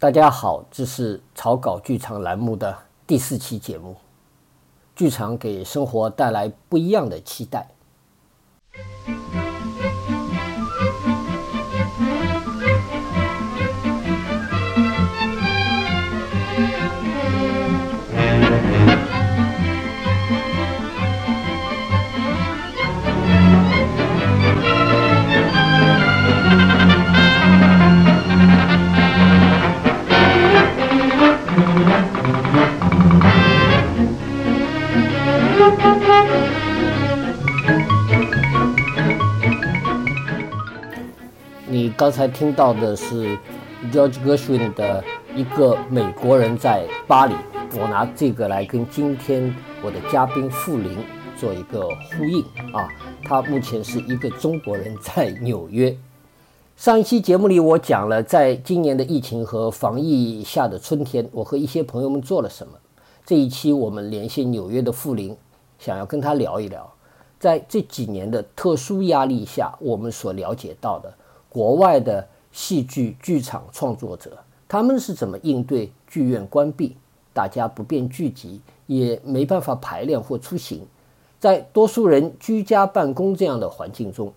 [0.00, 2.72] 大家好，这是草稿剧场栏目的
[3.04, 3.96] 第四期节目。
[4.94, 7.66] 剧场给生活带来不一样的期待。
[41.98, 43.36] 刚才听到的是
[43.92, 45.02] George Gershwin 的
[45.34, 47.34] 一个美国人在巴黎，
[47.72, 49.52] 我拿这个来跟今天
[49.82, 50.96] 我的嘉宾傅林
[51.36, 52.40] 做一个呼应
[52.72, 52.88] 啊，
[53.24, 55.92] 他目前是一个中国人在纽约。
[56.76, 62.74] 上一期节目里我讲了，在今年的疫情和防疫下的春天，我和一些朋友们做了什么。
[63.26, 65.36] 这一期我们连线纽约的傅林，
[65.80, 66.88] 想要跟他聊一聊，
[67.40, 71.12] 在这几年的特殊压力下，我们所了解到的。
[71.48, 76.96] 国外的戏剧剧场创作者，他们是怎么应对剧院关闭、
[77.32, 80.86] 大家不便聚集，也没办法排练或出行，
[81.38, 84.32] 在多数人居家办公这样的环境中，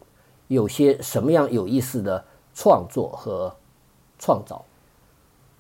[0.48, 2.23] 有些什么样有意思的
[2.54, 3.56] 创作和
[4.20, 4.64] 创造？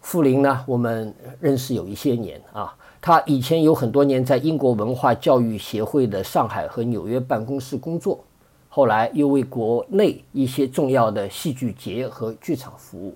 [0.01, 0.63] 傅林呢？
[0.67, 8.19] 我们认识有一些年啊，他以前有很多年在英国文化教育协会的上海和纽约办公室工作。
[8.73, 13.13] 后来又为国内一些重要的戏剧节和剧场服务，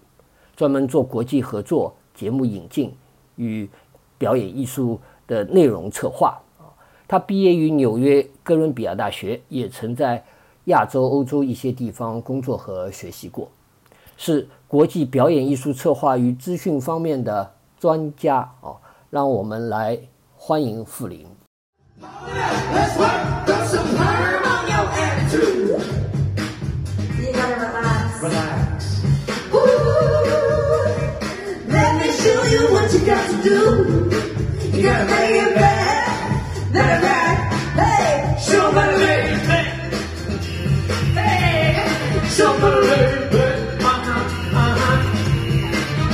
[0.54, 2.94] 专门做国际合作、节目引进
[3.38, 3.70] 与
[4.18, 6.38] 表演艺术的内容策划。
[6.58, 6.68] 啊，
[7.08, 10.22] 他毕业于纽约哥伦比亚大学，也曾在
[10.66, 13.50] 亚洲、欧洲一些地方工作和学习过，
[14.18, 18.52] 是国际表演艺术策划与资讯方面的专家。
[18.60, 18.76] 哦，
[19.10, 19.98] 让我们来
[20.36, 21.26] 欢迎傅林。
[28.26, 29.02] relax.
[29.54, 29.60] Ooh,
[31.68, 33.60] let me show you what you got to do.
[34.74, 36.08] You gotta bring it back,
[36.74, 37.38] let it back.
[37.80, 38.12] Hey,
[38.48, 39.36] show me the lady.
[41.20, 41.66] Hey,
[42.36, 43.58] show me the lady back.
[43.82, 45.00] Uh huh, uh huh.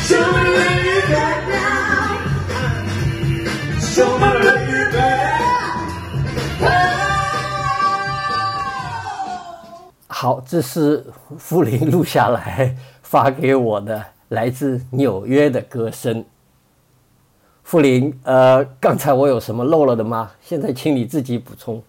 [0.07, 1.79] Show me the lady back now.
[3.95, 4.30] Show me.
[10.21, 11.03] 好，这是
[11.39, 16.23] 傅林录下来 发给我的来自纽约的歌声。
[17.63, 20.31] 傅林，呃，刚才我有什么漏了的吗？
[20.39, 21.81] 现在请你自己补充。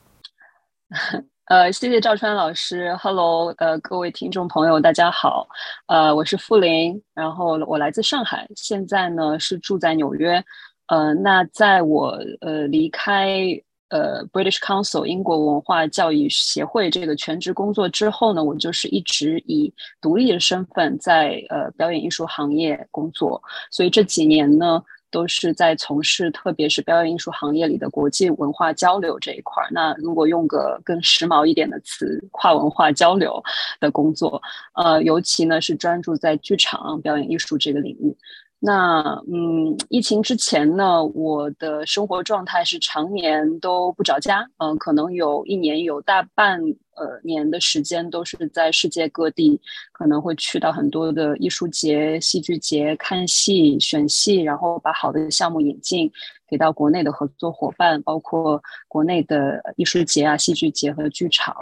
[1.45, 2.97] 呃，谢谢赵川老师。
[2.97, 5.47] Hello，呃，各位听众朋友，大家好。
[5.89, 10.43] 呃，我是傅林，然后我来自上海，现在呢是住在纽约。
[10.87, 13.63] 呃，那在我呃离开。
[13.93, 19.71] 呃，British Council 英国文化教育协会这个全职工作之后呢，我就是一直以
[20.01, 29.69] 独立的身份在呃表演艺术行业工作，所以这几年呢都是在从事特别是表演艺术行业里的国际文化交流这一块儿。
[29.71, 33.43] 那如果用个更时髦一点的词，跨文化交流
[33.79, 34.41] 的工作，
[34.73, 38.17] 呃，尤其呢是专注在剧场表演艺术这个领域。
[38.65, 46.61] 那嗯，疫情之前呢，我的生活状态是常年都不着家，嗯，可能有一年有大半
[46.95, 56.09] 呃年的时间都是在世界各地，可能会去到很多的艺术节、戏剧节看戏、选戏，然后把好的项目引进
[56.49, 61.57] 给到国内的合作伙伴，包括国内的艺术节啊、戏剧节和剧场。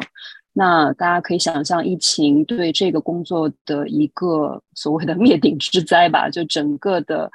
[0.62, 7.30] 那大家可以想象，疫情对这个工作的一个所谓的灭顶之灾吧，就整个的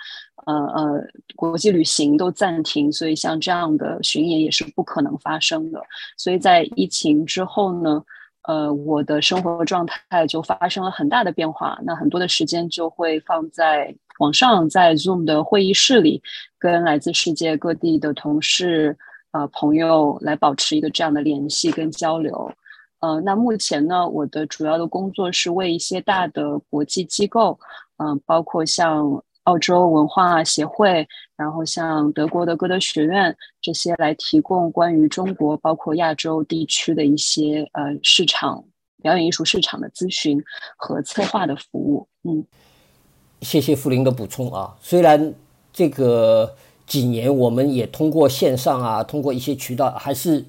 [0.45, 1.03] 呃呃
[1.35, 5.81] 国际旅行都暂停，所以像这样的巡演也是不可能发生的。
[6.15, 8.03] 所以在疫情之后呢，
[8.47, 11.79] 呃，我的生活状态就发生了很大的变化。
[11.83, 16.21] 那很多的时间就会放在网上，在 Zoom 的会议室里，
[16.59, 18.95] 跟来自世界各地的同事、
[19.31, 22.51] 呃朋友来保持一个这样的联系跟交流。
[22.99, 27.59] 呃，那目前呢，我的主要的工作是为一些大的国际机构，
[27.97, 38.63] 嗯，包括像澳洲文化协会，然后像德国的歌德学院这些，来提供关于中国包括亚洲地区的一些呃市场
[39.03, 40.41] 表演艺术市场的咨询
[40.77, 42.07] 和策划的服务。
[42.23, 42.43] 嗯，
[43.41, 44.75] 谢谢傅林的补充啊。
[44.81, 45.35] 虽然
[45.71, 46.55] 这个
[46.87, 50.45] 几年我们也通过线上啊，通过一些渠道还是。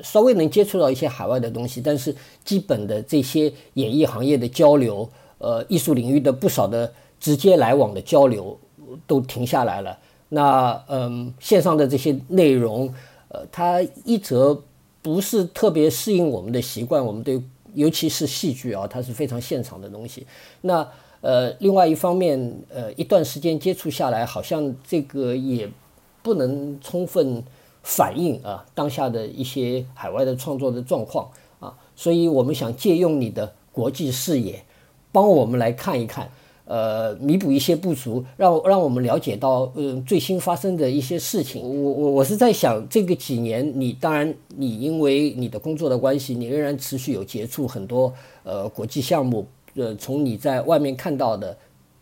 [0.00, 2.14] 稍微能接触到一些海外的东西，但是
[2.44, 5.08] 基本的这些演艺行业的交流，
[5.38, 8.58] 呃，艺术领域的不少的直接来往的交流，
[9.06, 9.98] 都停下来了。
[10.28, 12.92] 那嗯，线上的这些内容，
[13.28, 14.62] 呃，它一则
[15.00, 17.40] 不是特别适应我们的习惯，我们对
[17.74, 20.26] 尤其是戏剧啊，它是非常现场的东西。
[20.62, 20.86] 那
[21.20, 25.68] 呃，另外一方面，呃，一段时间接触下来，好像这个也
[26.22, 27.42] 不能充分
[27.86, 31.30] 反映啊当下的一些海外的创作的状况
[31.60, 34.60] 啊，所以我们想借用你的国际视野，
[35.12, 36.28] 帮我们来看一看。
[36.68, 41.62] 呃，弥补一些不足，让让我们了解到，呃，最新发生的一些事情。
[41.62, 48.12] 我我我是在想，这个几年，你当然你因为你的工作的关系，你仍然持续有接触很多
[48.42, 49.46] 呃国际项目。
[49.76, 51.56] 呃，从你在外面看到的，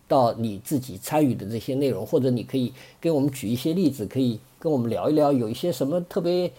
[0.09, 6.51] 到你自己参与的这些内容，或者你可以给我们举一些例子，可以跟我们聊一聊，有一些什么特别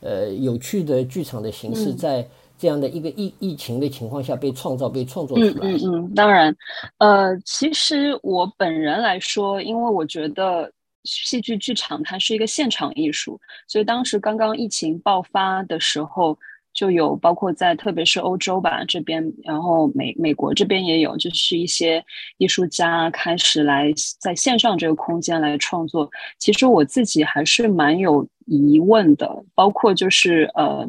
[0.00, 2.28] 呃有趣的剧场的形式在。
[2.56, 5.68] 这样的一个疫疫情的情况下被创造、被创作出来。
[5.68, 6.56] 嗯嗯嗯，当然，
[6.98, 10.72] 呃，其实我本人来说，因为我觉得
[11.02, 16.38] 戏剧剧场它是一个现场艺术，所以当时刚刚疫情爆发的时候，
[16.74, 22.04] 就有包括在特别是欧洲吧这边，然后美美国这边也有，就是一些
[22.36, 26.10] 艺术家开始来在线上这个空间来创作。
[26.38, 30.86] 其实我自己还是蛮有疑问的，包括就是呃。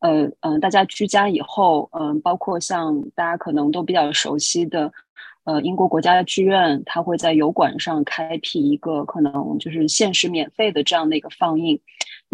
[0.00, 4.92] 呃嗯，大家居家以后，嗯，包括像大家可能都比较熟悉的，
[5.44, 11.80] 呃，英国国家剧院，它会在油管上开辟一个可能就是限时免费的这样的一个放映。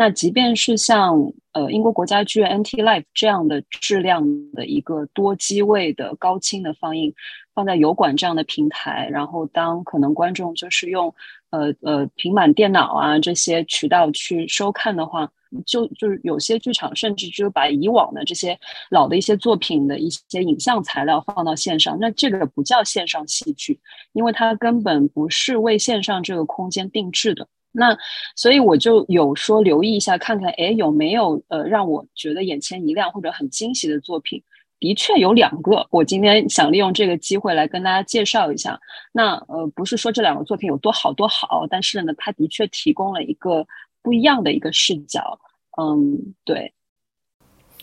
[0.01, 1.15] 那即便是像
[1.53, 7.13] 呃英国国家剧院 NT Live 这样的质量的一个多机位的高清的放映，
[7.55, 11.15] 放在油管这样的平台，然后当可能观众就是用
[11.51, 15.31] 呃呃平板电脑啊这些渠道去收看的话。
[15.67, 18.57] 就就是有些剧场甚至就把以往的这些
[18.89, 23.79] 老的一些作品的一些影像材料放到线上，那这个不叫线上戏剧，
[24.13, 27.49] 因为它根本不是为线上这个空间定制的。
[27.73, 27.97] 那
[28.37, 34.43] 所以我就有说留意一下，看看哎有没有呃让我觉得眼前一亮或者很惊喜的作品。
[34.79, 38.81] 的确有两个，我今天想利用这个机会来跟大家介绍一下。
[39.13, 43.67] 那呃不是说这两个作品有多好多好，但是呢，它的确提供了一个。
[44.03, 45.39] 不一样的一个视角，
[45.79, 46.73] 嗯，对。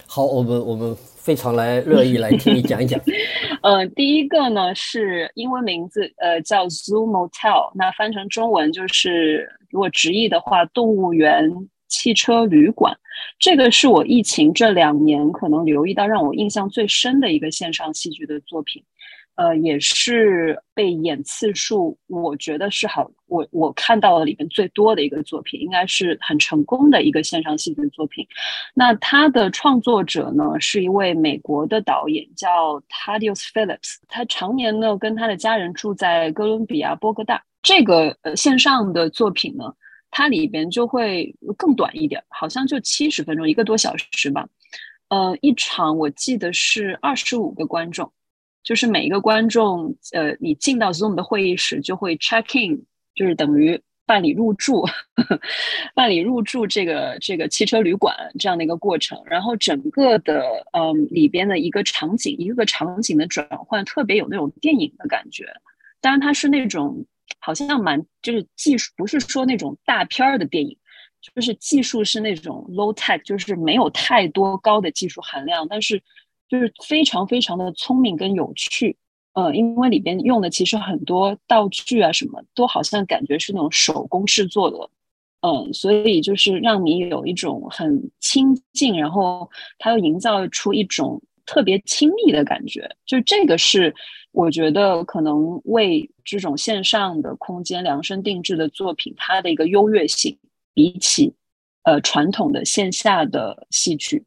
[0.07, 2.97] 好，我们我们非常来乐意来听你讲一讲。
[3.61, 11.51] 呃，第一个呢是英文名字，呃，叫 Zoo Motel，那翻成中文就是如果直译的话，动物园
[11.89, 12.97] 汽车旅馆。
[13.39, 18.81] 这个是我疫情这两年可能留意到让我印象最深的一个线上戏剧的作品。
[19.37, 28.27] 呃，也是被演次数，我觉得是好，我我看到了里面最多的一个作品，应该是很成功的一个线上戏剧作品。
[28.73, 33.97] 那他的创作者呢，是一位美国的导演，叫 Tadius Phillips。
[34.07, 37.43] 他常年呢跟他的家人住在哥伦比亚波哥大。
[37.61, 39.65] 这个呃线上的作品呢，
[40.09, 44.47] 它里边就会更短一点，好像就七十分钟，一个多小时吧。
[45.09, 48.11] 呃，一场我记得是二十五个观众。
[48.67, 52.83] 就是每一个观众，呃，你进到 Zoom 的会议室就会 check in，
[53.15, 54.85] 就是等于办理入住，
[55.95, 59.17] 办理入住这个这个汽车旅馆这样的一个过程。
[59.25, 60.43] 然后整个的
[60.73, 65.45] 嗯里边的一个场景，一个个场景的转换，特别有那种电影的感觉。
[66.01, 67.05] 当然它是那种
[67.39, 70.77] 好像蛮就是技术，不是说那种大片儿的电影，
[71.21, 76.03] 就是技术是那种 low tech，就是没有太多高的技术含量，但是。
[76.49, 78.95] 就是非常非常的聪明跟有趣，
[79.33, 84.89] 呃，因为里边用的其实很多道具啊，什么都好像感觉是那种手工制作的，
[85.41, 92.89] 嗯，所以就是让你有一种很亲近，然后它又营造出一种特别亲密的感觉。
[93.05, 93.93] 就这个是
[94.31, 100.37] 我觉得可能为这种线上的空间量身定制的作品，它的一个优越性，
[100.73, 101.33] 比起
[101.83, 104.23] 呃传统的线下的戏曲。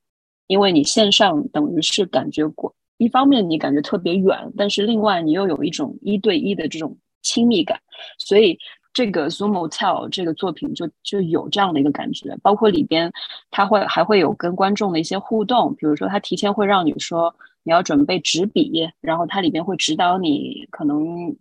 [0.51, 7.81] 因为你线上等于是感觉过，一方面你感觉特别远，但是另外你又有一种一对一的这种亲密感，
[8.19, 8.59] 所以
[8.93, 12.37] 这个 Zoom Hotel 这个作品就就有这样的一个感觉。
[12.43, 13.13] 包括里边
[13.53, 21.33] 他会还会有跟观众的一些互动，比如说他提前会让你说你要准备纸笔，然后它里边会指导你可能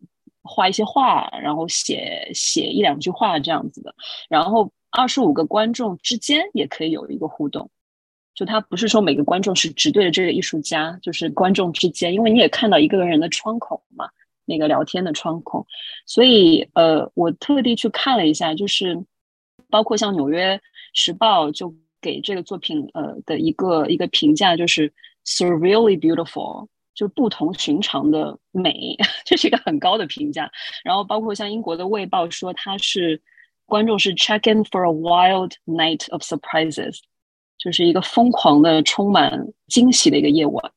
[0.44, 3.92] 画一些画，然后写写一两句话这样子的。
[4.30, 7.72] 然后二十五个观众之间也可以有一个互动。
[8.36, 14.10] 就他不是说每个观众是只对着这个艺术家，就是观众之间，因为你也看到一个人的窗口嘛，
[14.46, 15.68] 那个聊天的窗口，
[16.06, 18.98] 所以呃，我特地去看了一下，就是
[19.70, 20.60] 包括像《纽约
[20.94, 24.92] 时报》就给这个作品呃的一个一个评价，就是
[25.26, 28.96] surreally beautiful，就不同寻常的美，
[29.26, 30.50] 这是一个很高的评价。
[30.84, 33.22] 然后包括像英国的《卫报》说他是
[33.66, 36.98] 观众是 check in for a wild night of surprises，
[37.60, 39.32] 就是一个疯狂的、充满
[39.68, 40.72] 惊喜的一个夜晚。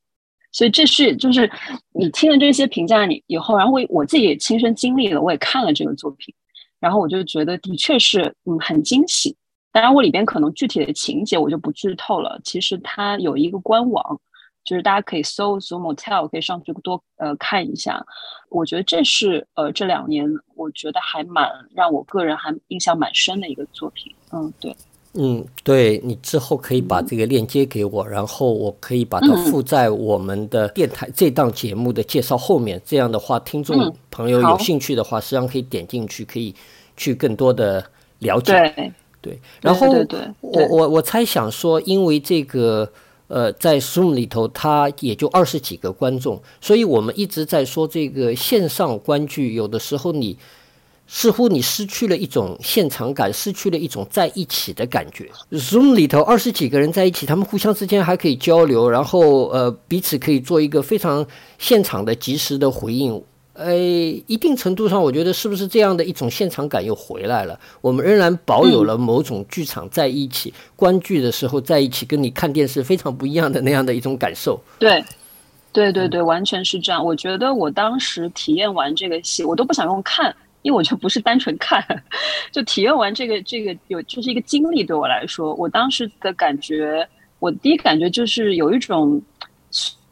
[0.50, 1.50] 所以这是就是
[1.94, 6.34] 你听了这些评价你以后，然后我我自己也亲身经历了，我也看了这个作品，
[6.78, 9.34] 然后我就觉得的确是嗯很惊喜。
[9.70, 12.38] 当然我里边可能具体的情节我就不剧透了。
[12.44, 14.20] 其实它有一个官网。
[14.64, 18.00] 就是大家可以搜 Zoom Motel，可以上去多呃看一下。
[18.48, 20.24] 我觉得这是呃这两年
[20.54, 24.14] 我觉得还蛮让我个人还印象蛮深的一个作品。
[24.30, 24.72] 嗯，对，
[25.14, 32.80] 嗯，对你之后可以把这个链接给我，然后我可以把它附在我们的电台这档节目的介绍后面。
[32.84, 36.54] 这样的话，听众朋友有兴趣的话，实际上可以点进去，可以
[36.96, 37.84] 去更多的
[38.20, 38.52] 了解。
[38.74, 39.86] 对对，然后
[40.40, 42.90] 我我我猜想说，因为这个。
[43.28, 50.36] 呃，在 Zoom 里头，它也就二十几个观众，所以我们一直在说这个线上观剧，有的时候你
[51.14, 55.30] 似乎你失去了一种现场感，失去了一种在一起的感觉。
[55.50, 61.24] Zoom 里头二十几个人在一起，他们互相之间还可以交流，然后呃彼此可以做一个非常
[61.58, 63.22] 现场的及时的回应。
[63.52, 67.60] 呃，一定程度上，我觉得是不是这样的一种现场感又回来了？
[67.82, 74.58] 我们仍然保有了某种剧场在一起观剧的时候在一起，跟你看电视非常不一样的那样的一种感受。
[74.78, 75.04] 对，
[75.70, 77.04] 对对对，完全是这样。
[77.04, 81.84] 我觉得我当时体验完这个戏，我都不想用看，因为我就不是单纯看，
[82.50, 84.82] 就体验完这个这个有就是一个经历。
[84.82, 87.06] 对我来说，我当时的感觉，
[87.38, 89.20] 我第一感觉就是有一种。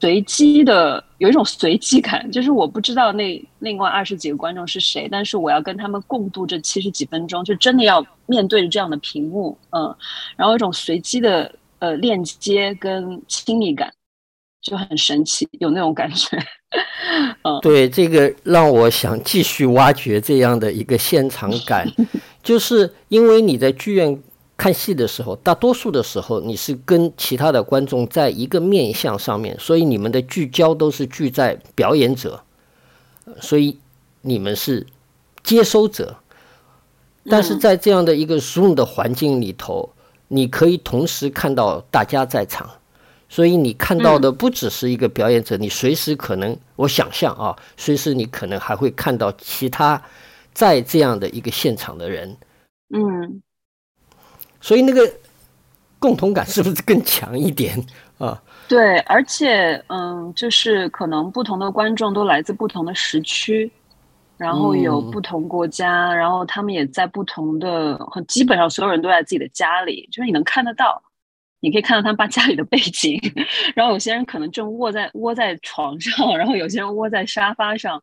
[0.03, 9.95] 随机的有一种随机感，就是我不知道那另外二十几个观众是谁，但是我要跟他们共度这七十几分钟，就真的要面对着这样的屏幕，嗯，
[10.37, 13.93] 然后一种随机的呃链接跟亲密感
[14.63, 16.37] 就很神奇，有那种感觉，
[17.43, 21.91] 嗯，对，这个让我想继续挖掘这样的一个现场感，
[22.43, 24.23] 就是因为你在剧院。
[24.57, 32.43] 看戏的时候，大多数的时候你是跟其他的观众在一个面相上面，所以你们的聚焦都是聚在表演者，
[33.41, 33.79] 所以
[34.21, 34.87] 你们是
[35.43, 36.15] 接收者。
[37.25, 39.95] 但是在这样的一个 Zoom 的环境里头，
[40.29, 42.69] 你可以同时看到大家在场，
[43.31, 50.03] 所以你看到的不只是一个表演者，你随时可能，我想象啊，随时你可能还会看到其他
[50.53, 52.37] 在这样的一个现场的人，
[52.93, 53.41] 嗯。
[54.61, 55.11] 所以那个
[55.99, 57.83] 共同感是不是更强一点
[58.19, 58.43] 啊？
[58.69, 63.71] 对，而且嗯，就是可能不同的观众都来自不同的时区，
[64.37, 71.03] 然后有不同国家，然后他们也在不同的，基本上所有人都在自己的家里，就是你能看得到，
[71.61, 73.21] 你可以看到他们把家里的背景，
[73.75, 78.03] 然后有些人可能正卧在窝在床上，然后有些人窝在沙发上。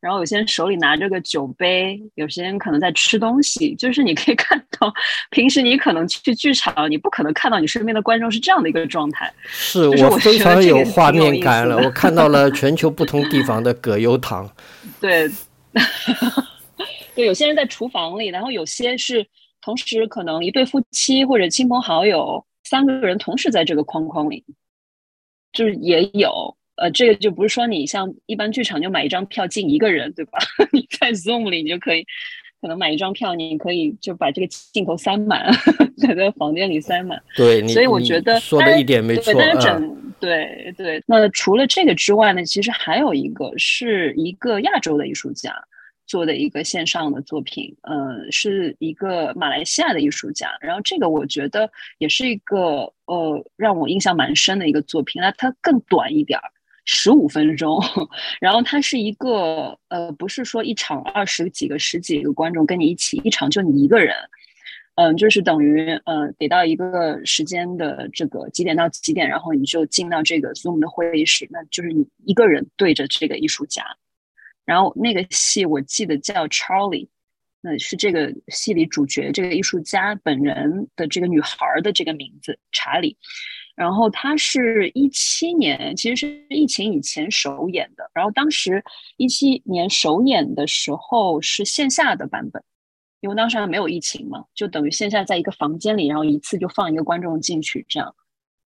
[0.00, 4.94] 然后有些人手里拿着个酒杯，有些人可能在吃东西，就是你可以看到，
[5.30, 9.28] 平时你可能去剧场，你不可能看到你身边的观众是这样的一一个状态。
[9.42, 14.48] 是我非常有画面感了，我看到了全球不同地方的葛优躺。
[15.00, 15.28] 对，
[17.16, 19.26] 对，有些人在厨房里，然后有些是
[19.60, 24.44] 同时可能一对夫妻或者亲朋好友三个人同时在这个框框里，
[25.52, 26.56] 就是也有。
[26.80, 30.38] 呃，这个就不是说你像一般剧场就买一张票进一个人，对吧？
[30.70, 32.04] 你在 Zoom 里你就可以，
[32.60, 35.50] 可能买一张票，你可以就把这个镜头塞满，
[35.98, 37.20] 在在房间里塞满。
[37.34, 39.34] 对，所以我觉得说的一点没错。
[39.36, 45.52] 但是整对对，那除了这个之外呢，其实还有一个是一个亚洲的艺术家
[46.08, 50.50] 做的一个线上的作品，呃，是一个马来西亚的艺术家。
[50.60, 56.50] 然后这个我觉得也是一个呃让我印象蛮深的一个作品，那它更短一点儿。
[56.90, 57.78] 十五分钟，
[58.40, 64.16] 然后它是一个呃，不是说一场二十几个、十几个观众跟你一起，一场就你一个人，
[64.94, 73.84] 嗯，就是等于呃，给到一个时间的这个几点到几点，然后你就进到这个 Zoom 的会议室，那就是你一个人对着这个艺术家，
[74.68, 77.08] 然后那个戏我记得叫 Charlie，
[77.62, 83.16] 那是这个戏里主角这个艺术家本人的这个女孩的这个名字查理。
[83.74, 88.10] 然后他是一七年，其实是疫情以前首演的。
[88.12, 88.84] 然后当时
[89.16, 92.62] 一七年首演的时候是线下的版本，
[93.20, 98.14] 因为当时还没有疫情嘛，就等于线下在一个房间里，然后一次就放一个观众进去这样。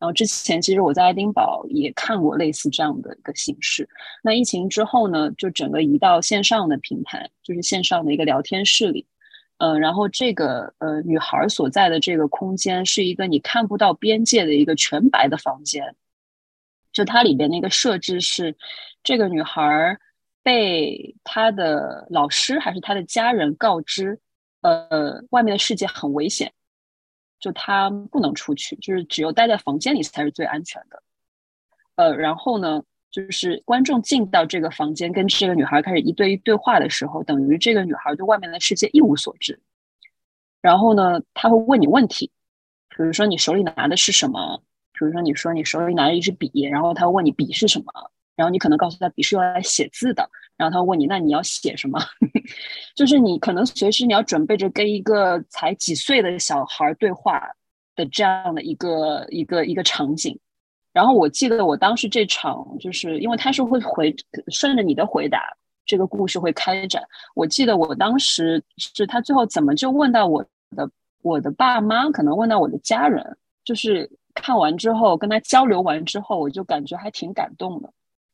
[0.03, 3.89] 然后之前其实我在爱丁堡也看过类似这样的一个形式。
[4.21, 9.07] 那疫情之后呢，就整个移到线上的平台，就是线上的一个聊天室里。
[9.59, 15.95] 嗯，然后这个呃，女孩所在的这个空间是一个你看不到边界的一个全白的房间，
[16.93, 18.57] 就它里边那个设置是，
[19.05, 19.97] 这个女孩
[20.43, 24.19] 被她的老师还是她的家人告知，
[24.63, 26.53] 呃，外面的世界很危险，
[27.43, 31.03] 就她不能出去，就是只有待在房间里才是最安全的。
[31.97, 39.61] 呃，然后呢，就是观众进到这个房间跟这个女孩开始一对一对话的时候，等于这个女孩对外面的世界一无所知。
[40.61, 42.31] 然后呢，他会问你问题，
[42.89, 44.63] 比如说你手里拿的是什么？
[44.93, 47.93] 比如说你说你手里拿着一支笔，然后他问你笔是什么？
[48.37, 50.31] 然后你可能告诉他笔是用来写字的。
[50.63, 51.99] 然后他问你，那你要写什么？
[52.95, 57.43] 就是你可能随时你要准备着跟一个才几岁的小孩对话
[57.97, 60.39] 的这样的一个一个一个场景。
[60.93, 64.15] 然后我记得我当时这场，就是因为他是会回
[64.53, 65.41] 顺着你的回答，
[65.85, 67.03] 这个故事会开展。
[67.35, 70.45] 我记得我当时是他最后怎么就问到我
[70.77, 70.89] 的
[71.23, 77.93] 我的爸妈，可能问到我的家人，就是看完之后跟他交流完之后，我就感觉还挺感动的，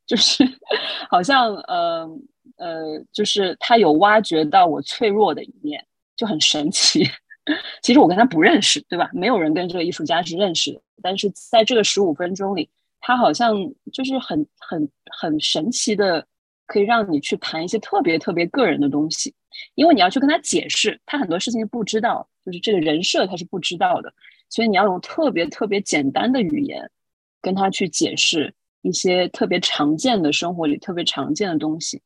[0.09, 0.43] 就是
[1.07, 2.09] 好像呃
[2.57, 5.85] 呃，就是他有挖掘到我脆弱的一面，
[6.15, 7.07] 就很神奇。
[7.83, 9.07] 其实我跟他不认识，对吧？
[9.13, 10.81] 没有人跟这个艺术家是认识的。
[11.03, 12.67] 但是在这个十五分钟里，
[12.99, 13.55] 他好像
[13.93, 14.89] 就是很很
[15.19, 16.25] 很神奇的，
[16.65, 19.33] 可以让你去谈一些特别特别个人的东西。
[19.75, 24.11] 因为你要去跟他解释，他很多事情不知道，就是这个人设他是不知道的，
[24.49, 26.89] 所以你要用特别特别简单的语言
[27.41, 32.01] 跟他去解释一些特别常见的生活里特别常见的东西。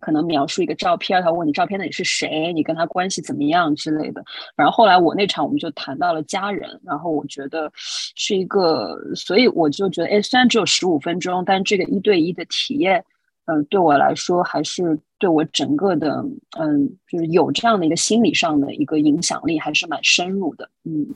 [0.00, 4.24] 可能描述一个照片，他问你照片的你是谁，你跟他关系怎么样之类的。
[4.54, 13.04] 然后后来我那场我们就谈到了家人，然后我觉得是一个，所以我就觉得，哎，虽然只有十五分钟，但这个一对一的体验，
[13.46, 16.24] 嗯，对我来说还是对我整个的，
[16.60, 20.70] 嗯，就是有这样的一个心理上的一个影响力，还是蛮深入的。
[20.84, 21.08] 嗯，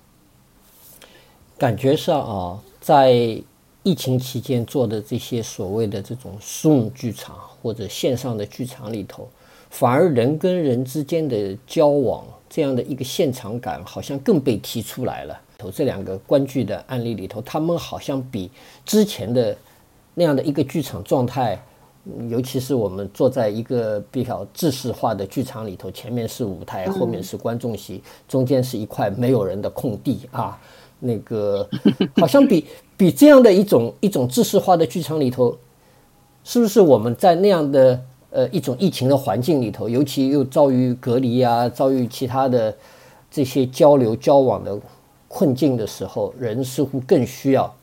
[1.57, 3.40] 感觉上啊，在。
[3.82, 9.28] 疫情期间做的这些所谓的这种 Zoom 剧场或者线上的剧场里头，
[9.70, 15.40] 反而人跟人之间的交往这样的一个现场感好像更被提出来了。
[15.58, 18.50] 头这两个观剧的案例里头，他们好像比
[18.84, 19.56] 之前的
[20.14, 21.60] 那样的一个剧场状态，
[22.28, 30.60] 尤其是我们坐在一个比较制式化的剧场里头，前面是舞台，后面是观众席，中间是一块没有人的空地啊。
[31.04, 31.69] 那个
[32.17, 32.65] 好像比
[32.97, 35.58] 比这样的一种一种知识化的剧场里头，
[36.45, 42.73] 是不是我们在那样的呃一种疫情的环境里头，尤其又遭遇隔离啊，遭遇其他的
[43.28, 44.78] 这些交流交往的
[45.26, 47.75] 困境的时候，人似乎更需要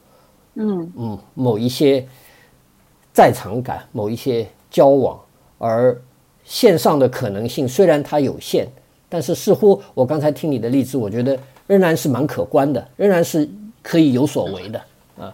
[0.55, 2.07] 嗯嗯某一些
[3.11, 5.19] 在场感，某一些交往，
[5.57, 6.01] 而
[6.45, 8.65] 线上的可能性虽然它有限，
[9.09, 11.37] 但是似乎我刚才听你的例子，我觉得。
[11.69, 13.47] 仍然是蛮可观的，仍然是
[13.83, 14.81] 可以有所为的
[15.15, 15.31] 啊。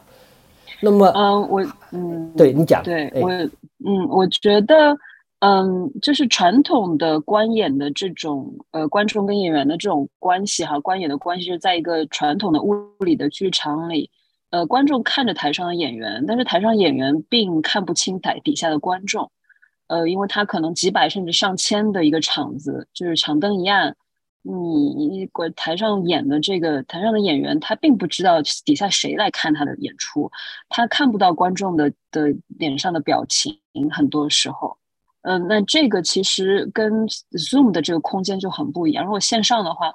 [0.82, 4.98] 那么，嗯，我，嗯，对你讲，对我，嗯，我觉得，
[5.40, 14.10] 嗯，就是传统的观演的这种，呃，观众跟演员的这种关系哈，观演的关系是在一个传统的物理的剧场里，
[14.50, 19.32] 呃，观众看着台上的演员，但是台上演员并看不清台底下的观众，
[19.88, 23.96] 呃，因为他可能几百甚至上千的一个场子，就是场灯一暗。
[24.48, 30.32] 你台上演的这个台上的演员，他并不知道底下谁来看他的演出，
[30.70, 33.60] 他看不到观众的的脸上的表情。
[33.92, 34.78] 很多时候，
[35.24, 39.04] 嗯，那这个其实跟 Zoom 的这个空间就很不一样。
[39.04, 39.94] 如果线上的话，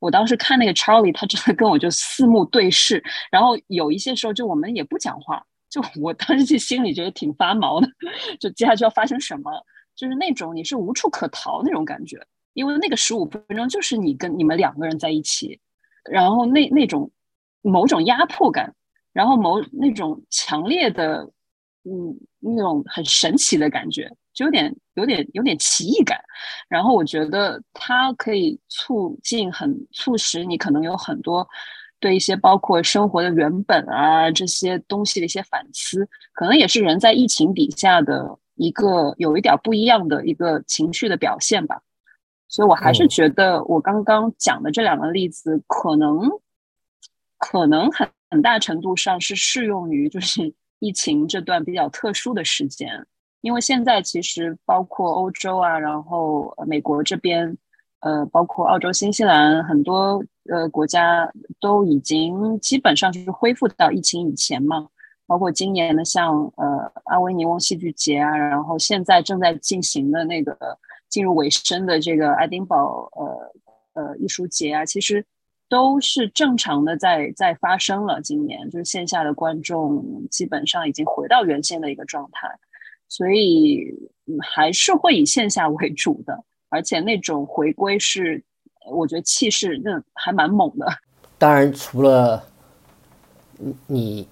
[0.00, 7.88] 我当时看那个 Charlie，他真的跟我就四目对视，然后有一些时候就我们也不讲话，就我当时就心里觉得挺发毛的，
[8.40, 9.50] 就接下去要发生什么，
[9.94, 12.20] 就是那种你是无处可逃那种感觉。
[12.54, 15.58] 因为那个十五分钟就是你跟你们两个人在一起，
[16.10, 17.10] 然后那那种
[17.62, 18.74] 某种压迫感，
[19.12, 21.30] 然后某那种强烈的，
[21.84, 26.20] 嗯，那种很神奇的感觉，就有点有点有点奇异感。
[26.68, 31.46] 然后我觉得它可以促进很促使你可能有很多
[32.00, 41.80] 对一些包括生活的原本啊这些东西的一些反思，可能也是人在疫情底下的一个有一点不一样的一个情绪的表现吧。
[42.52, 46.28] 所以，我还是觉得我刚刚讲的这两个例子，可能
[47.38, 53.06] 可能很很大程度上是适用于就是 疫情这段比较特殊的时间，
[53.40, 57.56] 因为现在其实包括欧洲啊，然后美国这边，
[58.00, 64.88] 呃，包括澳洲、新西兰很多呃国家都已经基本上就是恢复到疫情以前嘛，
[65.26, 70.54] 包括今年的像呃阿维尼翁戏剧节啊，然后现在正在进行的那个。
[71.12, 75.22] 进入尾声的这个爱丁堡呃呃艺术节啊，其实
[75.68, 78.18] 都是正常的在在发生了。
[78.22, 82.48] 今年就是线下的观众基本上已经回到原先的一个状态，
[83.08, 83.94] 所以
[84.42, 88.42] 还是会以线下为主的，而且那种回归是，
[88.90, 90.86] 我觉得气势那还蛮猛的。
[91.36, 92.42] 当然，除了
[93.86, 94.26] 你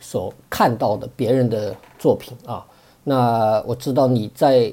[0.00, 2.66] 所看到的别人的作品啊，
[3.04, 4.72] 那我知道你在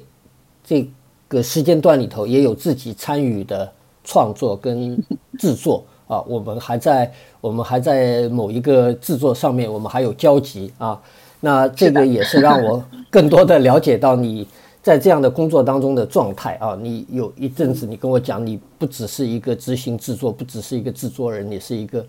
[0.64, 0.90] 这
[1.30, 3.72] 个时间段里头也有自己参与的
[4.04, 5.02] 创作跟
[5.38, 5.86] 制作。
[6.10, 11.00] 啊，我们还在我们还在某一个制作上面，我们还有交集啊。
[11.40, 14.48] 那这个也是让我更多的了解到你
[14.82, 16.76] 在这样的工作当中的状态啊。
[16.82, 22.04] 你有一阵子，你跟我讲，你不只是一个执行制作，不只是一个制作人，你是一个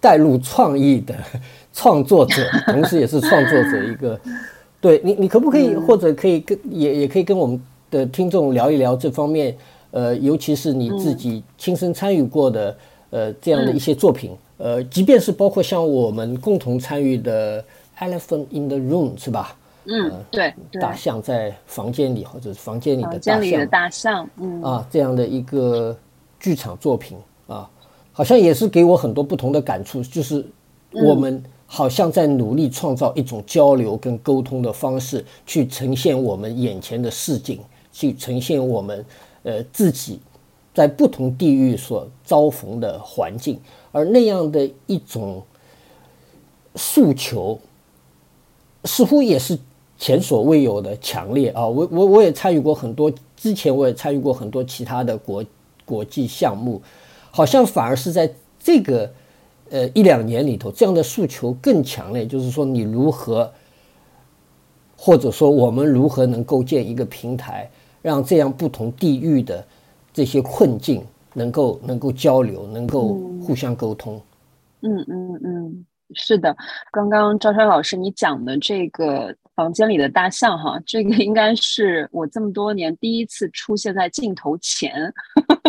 [0.00, 1.14] 带入创意的
[1.74, 4.18] 创作者，同时也是创作者一个。
[4.80, 7.60] 对你，你可不可以或者可以跟也也可以跟我们
[7.94, 9.56] 的听众聊一聊这方面？
[9.92, 12.76] 呃，尤其是你自己亲身参与过的。
[13.10, 17.62] 呃，这样的一些作品，呃，即便是包括像我们共同参与的
[18.00, 19.56] 《Elephant in the Room》，是吧？
[19.84, 25.96] 嗯，对，大象在房间里，或者是房间里的大象，的大象，嗯啊，这样的一个
[26.40, 27.70] 剧场作品啊，
[28.10, 30.44] 好像也是给我很多不同的感触，就是
[30.90, 37.60] 我们好像在努力创造一种交流跟沟通的方式，去呈现我们眼前的市景，
[37.94, 39.06] 去呈现我们
[39.44, 40.20] 呃自己。
[40.74, 43.60] 在不同地域所遭逢的环境，
[43.92, 45.40] 而那样的一种
[46.74, 47.60] 诉求，
[48.82, 49.56] 似乎也是
[50.00, 51.64] 前所未有的强烈啊！
[51.64, 55.44] 我我我也参与过很多，之前我也参与过很多其他的国
[55.84, 56.82] 国际项目，
[57.30, 59.08] 好像反而是在这个
[59.70, 62.26] 呃一两年里头，这样的诉求更强烈。
[62.26, 63.52] 就是说，你如何，
[64.96, 67.70] 或者说我们如何能构建一个平台，
[68.04, 69.66] 让这样不同地域的。
[70.16, 73.14] 这些困境能够能够交流，能够
[73.44, 74.22] 互相沟通。
[74.80, 76.56] 嗯嗯嗯，是的。
[76.92, 85.12] 刚刚赵川老师你讲的这个房间里的大象哈，这个应该是我这么多年第一次出现在镜头前。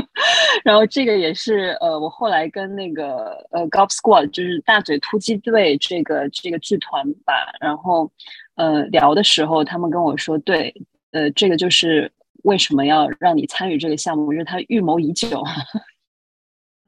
[0.64, 8.12] 然后这个也是呃，我后来跟那个呃 Golf Squad 就是大嘴突击队这个这个剧团吧，然后
[8.58, 10.72] 呃聊的时候，他们跟我说，对，
[11.14, 12.12] 呃，这个就是。
[12.46, 14.32] 为什么要让你参与这个项目？
[14.32, 15.44] 因为他预谋已久，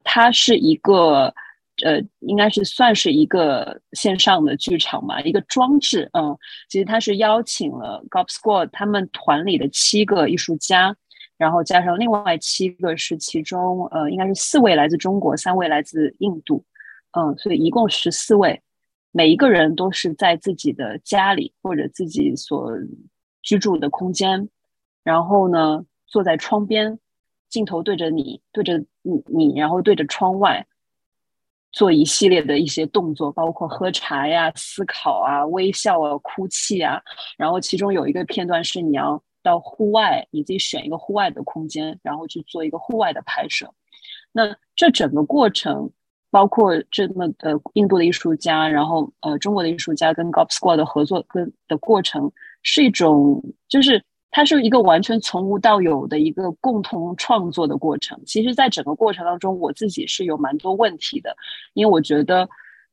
[0.04, 1.34] 它是一个
[1.84, 6.08] 呃，应该是算是一个线上的剧场嘛，一个装置。
[6.14, 6.38] 嗯，
[6.70, 10.96] 其实他是邀请了 Golf Squad 他们团里的七个艺术家，
[11.38, 16.64] 然后加上另外七个是其中呃，应该是四位来自中国，三位来自印度。
[17.12, 18.62] 嗯，所以一共十四位，
[19.12, 22.72] 每一个人都是在自己的家里或者自己所
[23.42, 24.48] 居住的空间。
[25.08, 27.00] 然后呢，坐在窗边，
[27.48, 30.68] 镜头对着你，对着你，你，然后对着窗外，
[31.72, 37.02] 做一系列的一些动作，包括喝茶呀、思考啊、微笑啊、哭泣啊。
[37.38, 43.74] 然后其中有一个片段是你要到户外，你自己选一个户外的空间，然后去做一个户外的拍摄。
[44.34, 45.90] 那这整个过程，
[46.30, 52.30] 包括这么呃印度的艺术家，然后呃中国的艺术家跟 Gop Squad 的合作跟的过程，
[52.62, 54.04] 是一种就是。
[54.38, 58.22] 它是一个完全从无到有的一个共同创作的过程。
[58.24, 61.36] 其实，在整个过程当中，我自己是有蛮多问题的，
[61.74, 62.48] 因为我觉得，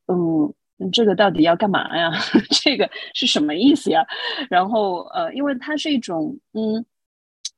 [0.09, 0.50] 嗯，
[0.90, 2.11] 这个到底要干嘛呀？
[2.48, 4.07] 这个是什么意思呀？
[4.48, 6.83] 然后，呃，因为它是一种，嗯，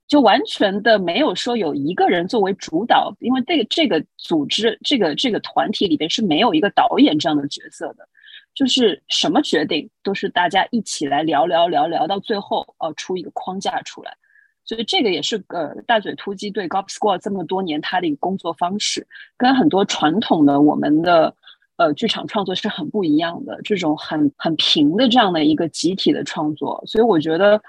[0.08, 8.08] 就完全的没有说有一个人作为主导，因为这个这个组织，这个这个团体里边是没有一个导演这样的角色的。
[8.56, 14.16] 就是什么决定都是大家一起来聊聊聊聊到最后，呃，出一个框架出来。
[14.64, 21.32] 所以这个也是呃大嘴突击对 Golf Squad 这么多年他的一个工作方式，跟很多传统的我们的
[21.76, 23.60] 呃剧场创作是很不一样的。
[23.62, 27.60] 这种很很平的这样的一个集体的创作，所以我觉得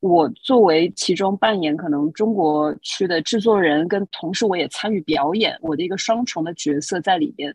[0.00, 7.52] 我作为其中扮演可能中国区的制作人，跟同时我也参与表演，我的一个双重的角色在里边，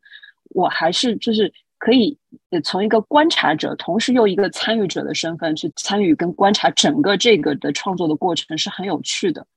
[0.55, 1.53] 我还是就是。
[1.79, 2.15] 可以
[2.63, 9.47] 从一个观察者，同时又一个参与者的身份去参与跟观察整个这个的创作的过程是很有趣的。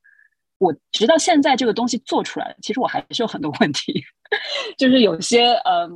[0.59, 4.03] 我直到现在这个东西做出来，其实我还是有很多问题，
[4.79, 5.91] 就是有些嗯，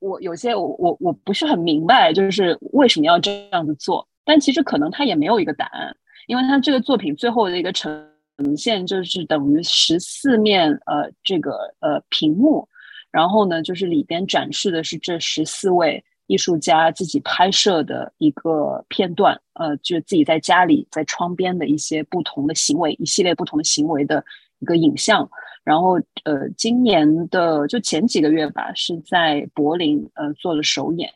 [0.00, 4.06] 我有些我我我不是很明白，就是为什么要这样子做。
[4.22, 5.96] 但其实可能他也没有一个答案，
[6.26, 8.06] 因为他这个作品最后的一个呈
[8.54, 12.68] 现就是等于十四面呃这个呃屏幕。
[13.14, 24.24] 然后呢，就是里边展示的是这十四位艺术家自己拍摄的一个片段，呃，就自己在家里在窗边的一些不同的行为，一系列不同的行为的
[24.58, 25.30] 一个影像。
[25.62, 25.92] 然后
[26.24, 31.08] 呃，今年的就前几个月吧，是在柏林呃做了首演。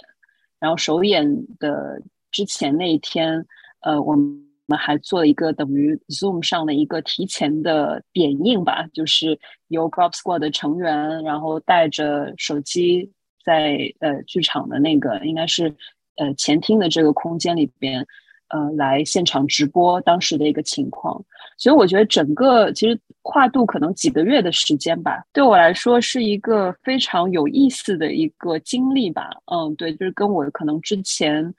[0.61, 3.45] 然后首演的之前那一天，
[3.81, 13.11] 呃，我们我们还做了一个等于 Zoom 上的一个提前的点映吧，就是由 g r o b Squad 的成员，然后带着手机
[13.43, 15.75] 在呃剧场的那个应该是
[16.17, 18.07] 呃前厅的这个空间里边。
[18.51, 21.23] 呃，来现场直播当时的一个情况，
[21.59, 29.29] 所以我觉得整个其实跨度可能几个月的时间吧，对我来说是一个非常有意思的一个经历吧。
[29.53, 31.55] 嗯，对，就是跟我可能之前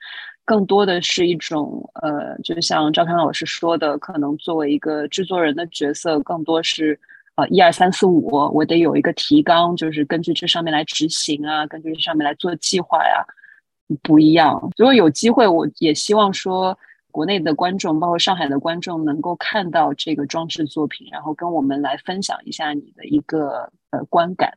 [0.50, 6.98] 更多的是一种呃，就像赵康老师说的，可能作为一个制作人的角色，更多是
[7.36, 13.24] 呃一二三四五，我得有一个提纲，就是根据这上面来执行啊，根据这上面来做计划呀。
[14.02, 14.60] 不一样。
[14.76, 16.76] 如果有机会，我也希望说，
[17.12, 24.52] 国内的观众，包括上海的观众，能够看到这个装置作品，然后跟我们来分享一下你的一个呃观感。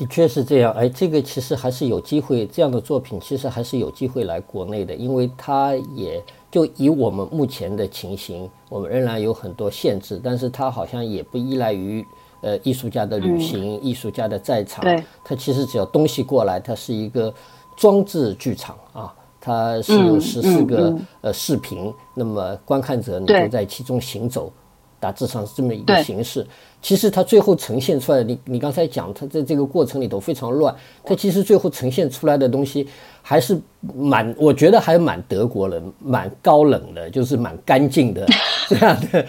[0.00, 12.02] 的确是这样，哎，这个其实还是有机会，这样的作品其实还是有机会来国内的，因为它也就以我们目前的情形，我们仍然有很多限制，但是它好像也不依赖于
[12.40, 17.32] 呃艺术家的旅行、艺术家的在场，对，它其实只要东西过来，它是一个。
[17.76, 24.52] 装置剧场啊，它是有十四个呃视频，那么观看者你就在其中行走，
[24.98, 26.46] 大致上是这么一个形式。
[26.82, 32.88] 其实它最后呈现出来，你你刚才讲它在这个过程里头非常乱，它其实最后呈现出来的东西
[33.22, 33.60] 还是
[33.94, 38.26] 蛮，我觉得还蛮德国人，蛮高冷的，就是蛮干净的
[38.68, 39.24] 这样的。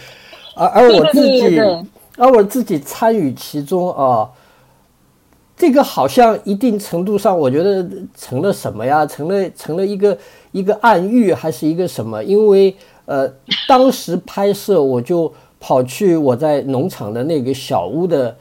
[0.55, 1.59] 而而我自己，
[2.17, 4.29] 而我自己参与其中啊。
[5.57, 7.87] 这个好像一定程度上，我觉得
[8.17, 9.05] 成了什么呀？
[9.05, 10.17] 成了成了一个
[10.51, 12.23] 一个暗喻，还是一个什么？
[12.23, 13.31] 因为呃，
[13.67, 15.31] 当时拍摄我就
[15.61, 18.35] 跑去我在农场的那个小屋的，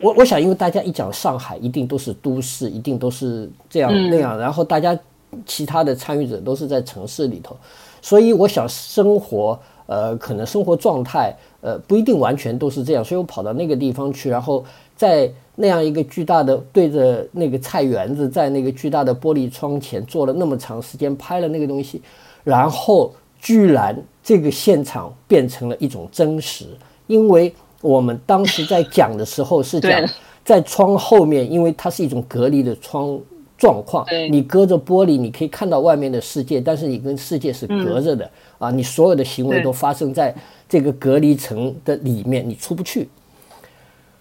[0.00, 4.96] 我我想，因为大家一讲上海，一定都是都市，一定都是这样那样，然后大家
[5.44, 7.56] 其他的参与者都是在城市里头，
[8.00, 15.28] 所以我想生活，呃，可能生活状态，呃，不一定完全都是这样，所以我跑到那个地方去，然后在。
[15.56, 22.00] 那样一个巨大的对着那个菜园子，在那个巨大的玻璃窗前坐了那么长时间，拍了那个东西，
[22.42, 23.94] 然后居然
[24.30, 26.66] 这个现场变成了一种真实。
[27.08, 30.08] 因为我们当时在讲的时候是讲，
[30.44, 33.18] 在窗后面，因为它是一种隔离的窗
[33.58, 40.32] 状况，你隔着玻璃，你可以看到外面的世界，但是你跟世界是隔着的啊，你所有的行为都发生在
[40.68, 43.08] 这个隔离层的里面，你出不去。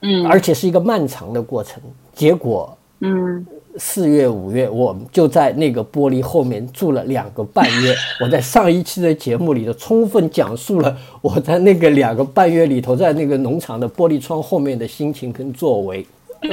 [0.01, 1.79] 嗯，而且是一个漫长的过程。
[2.11, 3.45] 结果，嗯，
[3.77, 7.95] 四月、五月，我们就在那个玻璃后面住了两个半月。
[8.19, 16.05] 我在上一期的节目里头充分讲述了我在那个两个半月里头，在那个农场的玻璃窗后面的心情跟作为。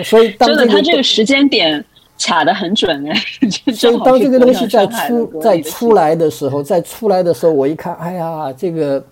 [0.05, 1.85] 所以，真的，他这个时间点
[2.18, 3.14] 卡的很准哎。
[3.72, 9.05] 所以，当这个东西在出在出来的时候，在出来的时候，我一看，哎呀，这个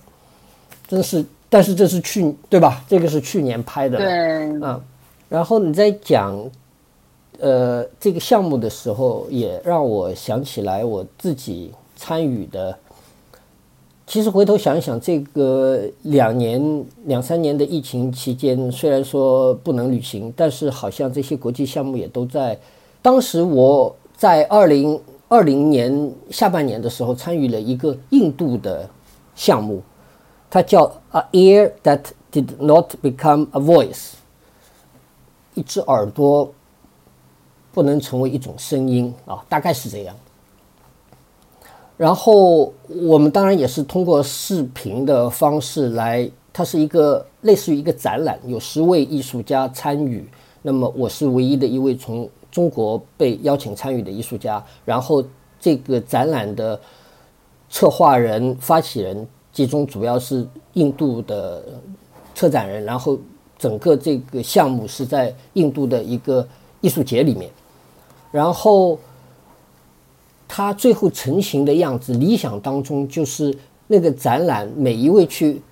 [0.88, 1.24] 真是。
[1.46, 2.82] 但是这是去对吧？
[2.88, 4.06] 这个是去年拍的，对，
[4.60, 4.80] 嗯，
[5.28, 6.36] 然后你再讲，
[7.38, 12.76] 呃，这个项目的时候，也让我想起来我自己参与的。
[14.06, 22.58] 其实回头想一想，这个两年、两三年的疫情期间，虽然说不能旅行，但是好像这些国际项目也都在。
[23.00, 28.88] 当时我在二零二零年下半年的时候，参与了一个印度的
[29.34, 29.82] 项目。
[30.50, 34.12] 它叫 A ear that did not become a voice，
[35.54, 36.52] 一只耳朵
[37.74, 40.16] 不能成为一种声音啊，大概是这样。
[41.96, 50.26] 然后我们当然也是通过视频的方式来，它是一个类似于一个展览，有十位艺术家参与。
[50.62, 54.64] 那么我是唯一的一位从中国被邀请参与的艺术家。
[54.84, 55.22] 然后
[55.58, 56.80] 这个展览的
[57.68, 59.26] 策划人、发起人。
[59.56, 61.64] 其中主要是印度的
[62.34, 63.16] 策展人，然后
[63.56, 66.44] 整个这个项目是在印度的一个
[66.80, 67.48] 艺术节里面，
[68.34, 68.98] 然后
[70.48, 75.62] 它最后成型的样子，理想当中就是那个展览，每一位去。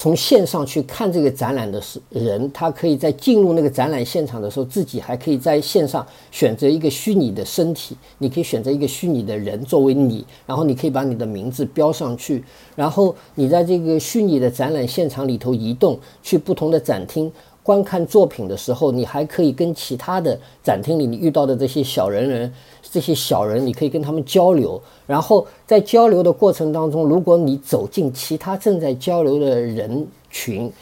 [0.00, 12.44] 从线上去看这个展览的是人，他可以在进入那个展览现场的时候，自己还可以在线上选择一个虚拟的身体，你可以选择一个虚拟的人作为你，然后你可以把你的名字标上去，
[12.76, 17.28] 然后你在这个虚拟的展览现场里头移动，去不同的展厅
[17.68, 22.50] 观看作品的时候，你还可以跟其他的展厅里你遇到的这些小人人。
[22.90, 30.72] 这些小人，你可以跟他们交流，然后在交流的过程当中，如果你走进其他正在交流的人群，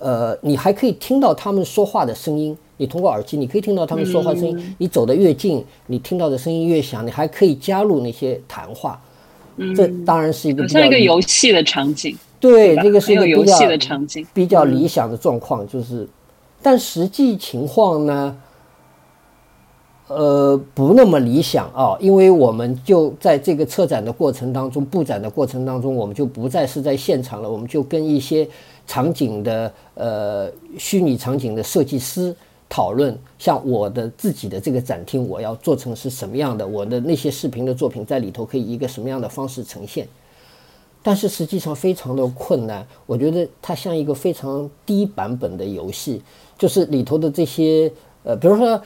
[0.00, 2.58] 呃，你还可以听到他们说话的声音。
[2.78, 4.74] 你通过耳机，你可以听到他们说话声音。
[4.78, 7.06] 你走得越近，你听到的声音越响。
[7.06, 9.00] 你还可以加入那些谈话。
[9.76, 12.18] 这当然是一个像一个游戏的场景。
[12.40, 15.64] 对，这个是一个游戏的场景，比较理想的状况。
[15.68, 16.08] 就是，
[16.62, 18.36] 但实际情况呢？
[20.08, 28.46] 呃，不那么理想啊，因为我们就在这个策展的过程当中、布展的过程当中，我们就不再是在现场了，我们就跟一些
[28.86, 32.34] 场景的呃虚拟场景的设计师
[32.68, 40.06] 讨论，像我的自己的这个展厅，我要做成是什么样的，我的那些视频的作品在里头可以一个什么样的方式呈现，
[41.02, 46.22] 但是实际上非常的困难，我觉得它像一个非常低版本的游戏，
[46.56, 48.80] 就是里头的这些呃，比如说。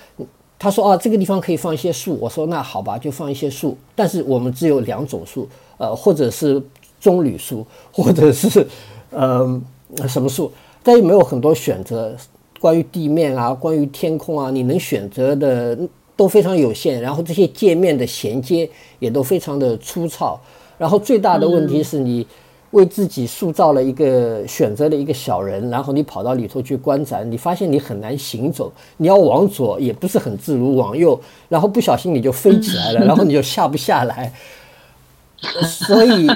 [0.59, 3.77] 他说：“啊，这个地方可以放一些树。”我说：“那好吧，就放一些树。
[3.95, 6.63] 但是我们只有两种树，呃，或者是
[6.99, 8.67] 棕榈树， 或者是
[9.11, 9.63] 呃
[10.09, 10.51] 什么树，
[10.83, 12.17] 但又没有很多选择。
[12.59, 15.79] 关于地面啊，关于天空啊，你能选择的
[16.17, 17.03] 都非常有限。
[17.03, 18.67] 然后这些界面的衔接
[18.99, 20.41] 也都非常的粗糙。
[20.79, 22.27] 然后最大的问题是你。”
[22.73, 34.31] 为自己塑造了一个选择的一个小人，然后你跑到里头去观展，你发现你很难行走，你要往左也不是很自如，往右，然后不小心你就飞起来了， 然后你就下不下来。
[35.63, 36.27] 所以，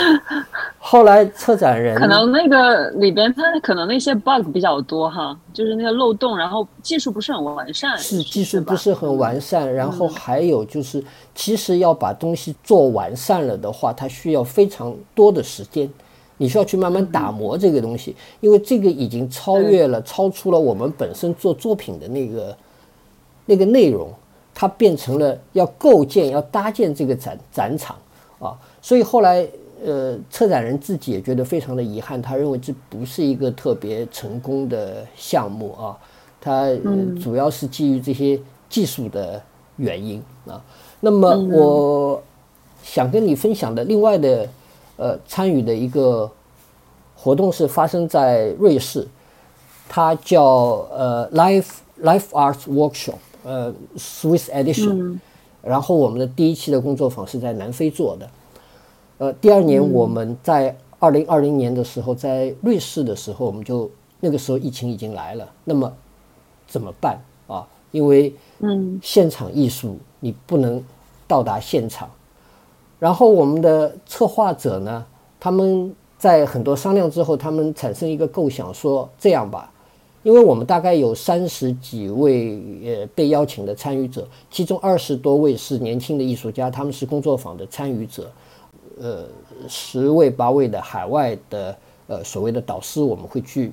[0.90, 11.00] 后来策展人可能那个里边，它可能那些 bug 比较多哈，就是那个漏洞，然后技术不是很完善，是技术不是很完善，然后还有就是，
[11.32, 15.88] 其实要把东西做完善了的话，它需要非常多的时间，
[16.38, 22.56] 你需要去慢慢打磨这个东西，因为这个已经超越了、超出了我们本身做作品的那个
[23.46, 24.12] 那个内容，
[24.52, 27.94] 它变成了要构建、要搭建这个展展场。
[28.40, 29.46] 啊，所以后来，
[29.84, 35.96] 呃，策展人自己也觉得非常的遗憾，他认为这不是一个特别成功的项目啊，
[36.40, 36.68] 他
[37.22, 39.42] 主要是基于这些技术的
[39.76, 40.62] 原因啊。
[41.00, 42.22] 那么，我
[42.82, 44.48] 想跟你分享的另外的，
[44.96, 46.30] 呃，参与的一个
[47.16, 49.06] 活动是发生在瑞士，
[49.88, 51.68] 它叫呃 Life
[52.02, 55.18] Life Arts Workshop，呃，Swiss Edition。
[55.62, 58.26] 然后我们的第一期的工作坊是在南非做的，
[59.20, 65.92] 呃，第二年我们在二零二零年的时候在瑞士的时候，我们就那个时候疫情已经来了，那么
[66.66, 67.68] 怎么办啊？
[67.90, 70.82] 因为嗯，现场艺术你不能
[71.28, 72.08] 到达现场，
[72.98, 75.04] 然后我们的策划者呢，
[75.38, 79.70] 他们在很多商量之后，他们产生一个构想，说这样吧。
[80.22, 88.30] 因为我们大概有三十几位呃被邀请的参与者，其中二十多位是年轻的艺术家，他们是工作坊的参与者，
[89.00, 89.24] 呃，
[89.66, 93.72] 十位八位的海外的呃所谓的导师，我们会去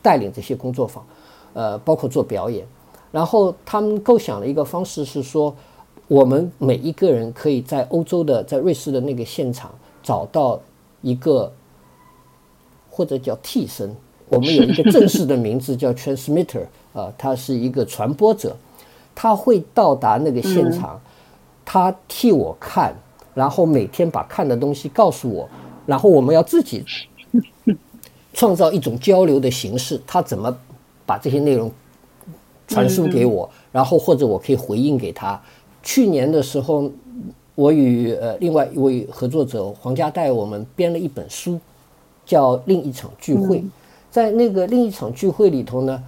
[0.00, 1.04] 带领这些工作坊，
[1.52, 2.66] 呃，包括做表演。
[3.12, 5.54] 然后他们构想了一个方式是说，
[6.08, 9.70] 我们每一个人可以在欧洲的在瑞士的那个现场
[10.02, 10.58] 找到
[11.02, 11.52] 一个
[12.88, 13.94] 或者叫替身。
[14.28, 18.56] 我们有一个正式的名字叫 transmitter 啊，他是一个传播者，
[19.12, 21.00] 他会到达那个现场，
[21.64, 22.94] 他替我看，
[23.34, 25.48] 然后每天把看的东西告诉我，
[25.86, 26.84] 然后我们要自己
[28.34, 30.56] 创造一种交流的形式，他怎么
[31.04, 31.70] 把这些内容
[32.68, 35.40] 传输给我，然后或者我可以回应给他。
[35.82, 36.90] 去年的时候，
[37.54, 41.58] 我与呃另外一位合作者黄家代，我们编了一本书，
[42.24, 43.58] 叫《另一场聚会》。
[44.10, 46.02] 在那个另一场聚会里头呢，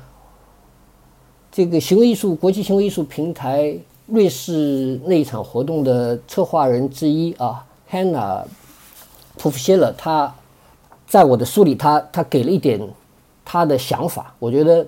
[1.50, 3.76] 这个行为艺术国际行为艺术平台
[4.12, 8.44] 瑞士那一场活动的策划人之一啊，Hannah
[9.38, 10.34] 普夫谢勒，他
[11.06, 12.78] 在我的书里，他他给了一点
[13.42, 14.86] 他的想法，我觉得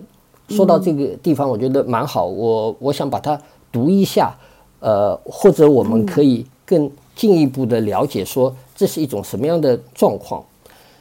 [0.50, 3.40] 说到这个地方，我觉得蛮好，我我想把它
[3.72, 4.36] 读一下，
[4.80, 10.44] 呃，或者我们可以更进一步的了解，说这是一种什么样的状况。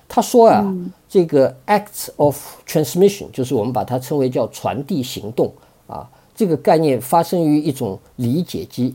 [0.07, 0.65] 他说啊，
[1.09, 5.51] 这个 acts of transmission 就是我们把它称为叫传递行动
[5.87, 6.09] 啊，
[6.43, 8.93] 这个概念发生于一种理解及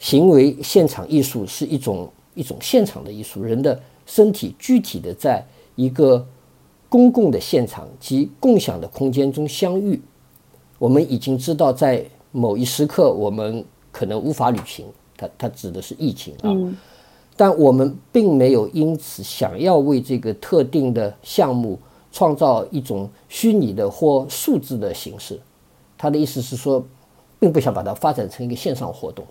[0.00, 5.40] 行为现场艺术是一种一种现场的艺术，人的身体具体的在
[5.76, 6.26] 一个
[6.88, 10.02] 公共的现场及共享的空间中相遇。
[10.80, 14.84] 我们已经知道，在某一时刻我们可能无法旅行，
[15.16, 16.50] 它它指的是疫情啊。
[17.36, 21.78] 但我们并没有因此想要为这个特定的项目
[22.10, 25.38] 创造一种虚拟的或数字的形式。
[26.00, 26.82] 他的意思是说，
[27.38, 29.22] 并不想把它发展成一个线上活动，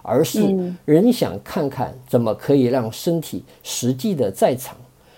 [0.00, 4.74] 而是人想看看怎么可以让身体实际的在场，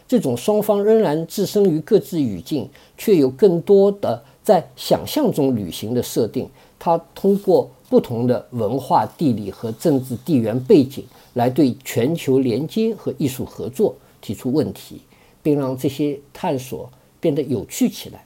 [0.09, 2.69] 这种双方仍然置身于各自语境，
[2.99, 6.51] 却有更多的在想象中旅行的设定。
[6.77, 15.01] 它通过不同的文化、地理和政治地缘背景，来对全球连接和艺术合作提出问题，
[15.41, 18.25] 并让这些探索变得有趣起来。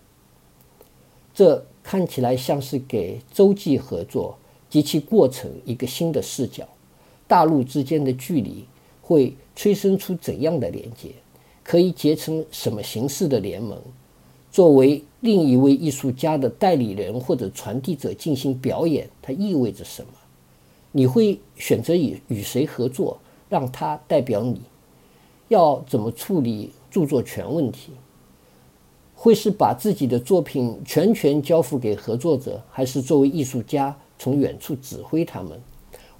[1.34, 4.36] 这看起来像是给洲际合作
[4.68, 6.68] 及其过程一个新的视角。
[7.26, 8.62] 大陆之间的距离
[9.00, 11.08] 会催生出怎样的连接？
[11.64, 13.78] 可以结成什么形式的联盟？
[14.52, 20.10] 作为另一位艺术家的代理人或者传递者进行表演，它意味着什么？
[20.92, 23.16] 你会选择与与谁合作，
[23.48, 24.60] 让他代表你？
[25.48, 27.92] 要怎么处理著作权问题？
[29.20, 35.60] 会是把自己的作品全权交付给合作者，还是作为艺术家从远处指挥他们？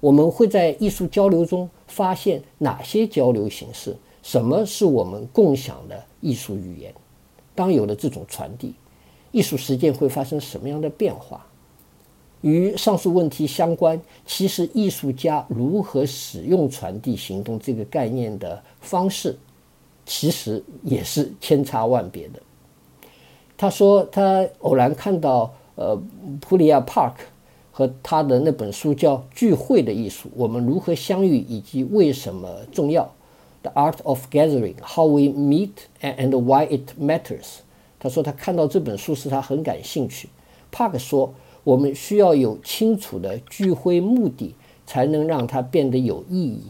[0.01, 3.95] 我们会在艺术交流中发现哪些交流形式？
[4.21, 6.93] 什么是我们共享的艺术语言？
[7.55, 8.73] 当有了这种传递，
[9.31, 11.45] 艺术实践会发生什么样的变化？
[12.41, 19.37] 与上述问题相关，其实艺术家如何使用传递行动这个概念的方式，
[20.05, 22.41] 其实也是千差万别的。
[23.59, 26.01] 他说，他偶然看到呃
[26.39, 27.25] 普里亚·帕克。
[27.71, 33.09] 和他的那本书叫《聚会的艺术》，我们如何相遇以及为什么重要
[33.61, 35.69] ？The Art of Gathering: How We Meet
[36.01, 37.59] and Why It Matters。
[37.97, 40.27] 他说他看到这本书时他很感兴趣。
[40.69, 41.33] 帕克说
[41.63, 44.55] 我们需要有清楚的聚会目的，
[44.85, 46.63] 才能让它变得有意义。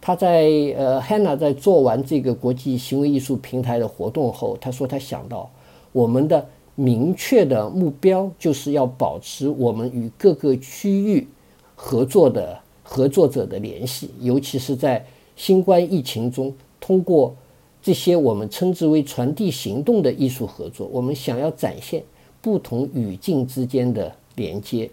[0.00, 0.44] 他在
[0.76, 5.50] 呃，Hannah 在做完这个国际行为艺术平台的活动后，他说他想到
[5.96, 6.46] 我们的。
[6.78, 11.26] 明确的目标就是要保持我们与各个区域
[11.74, 15.02] 合作的合作者的联系，尤其是在
[15.36, 17.34] 新冠疫情中，通过
[17.80, 22.02] 这些我们称之为传递行动的艺术合作，我们想要展现
[22.42, 24.90] 不同语境之间的连接。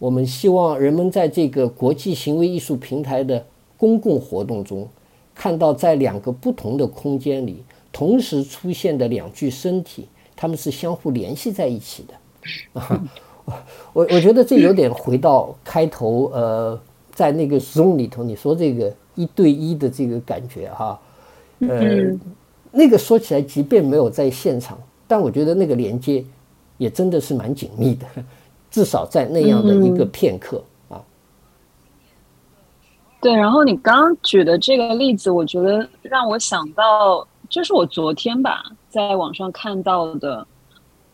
[0.00, 3.46] 我们希望人们在这个国际行为艺术平台的
[3.76, 4.88] 公共活动中，
[5.36, 7.62] 看到在两个不同的空间里
[7.92, 10.08] 同时出现的两具身体。
[10.36, 13.04] 他们是相互联系在一起的，啊，
[13.92, 16.80] 我我觉得这有点回到开头，呃，
[17.12, 20.98] 在那个 Zoom 里头你说这个一对一的这个感觉哈，
[21.58, 22.10] 呃，
[22.72, 26.24] 那个说起来即便没有在现场，但我觉得那个连接
[26.78, 28.06] 也真的是蛮紧密的，
[28.70, 31.04] 至少在那样的一个片刻啊。
[33.20, 38.62] 对，然后你刚刚举的这个例子，我觉得让我想到，这是我昨天吧。
[38.88, 40.46] 在网上看到的，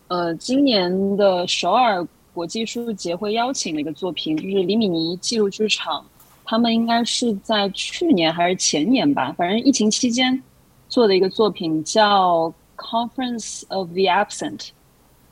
[0.07, 6.05] 呃，今年的首尔国际艺术节会邀请的一个作品，就是李米尼记录剧场，
[6.45, 10.39] 他们应该是在去年还是前年吧，反正疫情期间
[10.87, 12.45] 做的一个作品叫
[12.77, 14.57] 《Conference of the Absent》，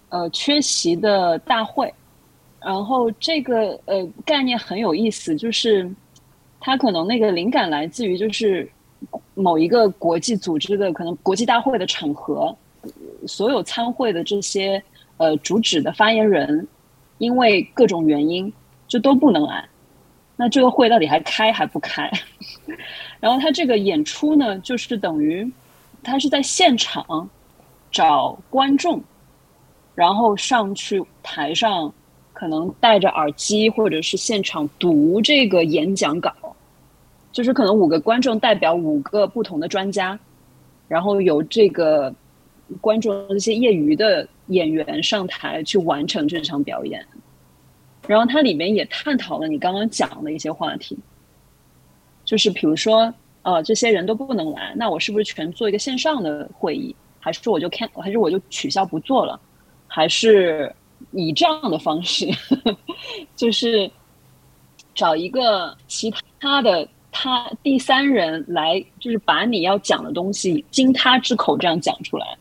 [0.09, 1.93] 呃，缺席的大会。
[2.59, 5.87] 然后这个呃概念很有意思，就是
[6.59, 8.67] 它可能那个灵感来自于就是。
[9.33, 12.55] 某一个国际组织的可能国际大会的场合，
[13.27, 14.81] 所有参会的这些
[15.17, 16.67] 呃主旨的发言人，
[17.17, 18.51] 因为各种原因
[18.87, 19.67] 就都不能来。
[20.37, 22.11] 那这个会到底还开还不开？
[23.21, 25.49] 然后他这个演出呢，就是等于
[26.03, 27.29] 他是在现场
[27.91, 29.01] 找观众，
[29.95, 31.93] 然后上去台上，
[32.33, 36.33] 可能戴着耳机或者是现场读这个演讲稿。
[37.35, 40.17] 就是可能五个观众代表五个不同的专家，
[40.87, 42.15] 然后由这个
[42.79, 47.05] 观众这些业余的演员上台去完成这场表演，
[48.07, 50.97] 然后它里面也探讨了你刚刚讲的一些话题，
[52.23, 59.37] 就是比如说，呃，这些人都不能来，那我是不是全做一个线上的会议，还是说我就看，还是我就取消不做了，
[59.87, 60.73] 还是
[61.11, 62.27] 以这样的方式，
[63.35, 63.91] 就是
[64.93, 66.09] 找一个其
[66.39, 66.87] 他的。
[67.17, 72.37] 他第三人来，就是把你要讲的东西经他之口这样讲出来，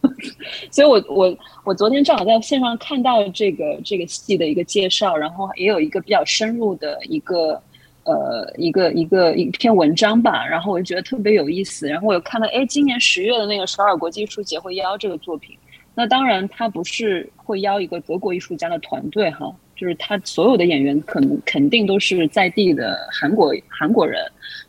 [0.72, 7.62] 所以我我我昨天正好在线上看到这个这个戏的一个介绍，然后也有一个比较深入的一个
[8.04, 15.54] 呃一个一个一篇文章吧，然后我就觉得特别有意思，然后我又看到哎，今年十月的那个首尔国际艺术节会邀这个作品，
[15.94, 19.54] 那当然他不是会邀一个德国艺术家的团队哈。
[19.76, 24.22] 就是他所有的演员可能肯定都是在地的韩国韩国人，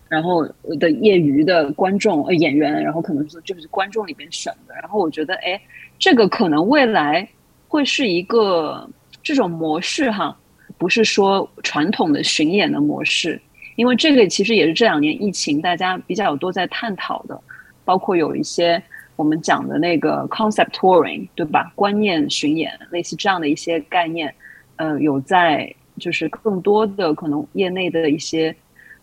[0.09, 0.45] 然后
[0.79, 4.73] 的业余的观众呃演员，然后可能是就是观众里边选的。
[4.75, 5.59] 然后我觉得，哎，
[5.99, 7.27] 这个可能未来
[7.67, 8.89] 会是一个
[9.21, 10.37] 这种模式哈，
[10.77, 13.39] 不是说传统的巡演的模式，
[13.75, 17.39] 因为这个其实也是这两年疫情大家比较多在探讨的，
[17.83, 18.81] 包括有一些
[19.15, 21.71] 我们讲的那个 concept touring，对吧？
[21.75, 24.33] 观念巡演，类似这样的一些概念，
[24.77, 28.55] 呃，有在就是更多的可能业内的一些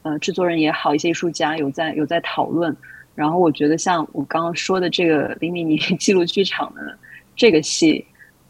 [0.03, 2.77] 呃制作人也好，一些艺术家有在有在讨论。
[3.15, 6.99] 然后我觉得像我刚刚说的这个黎明尼记录剧场的
[7.37, 8.05] 这个戏。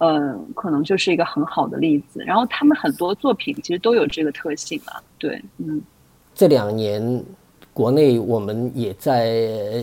[0.05, 2.25] 嗯，可能就是一个很好的例子。
[2.25, 5.01] 然后他们很多作品其实都有这个特性啊。
[5.17, 5.81] 对，嗯，
[6.35, 7.25] 这两年
[7.73, 9.29] 国内我们也在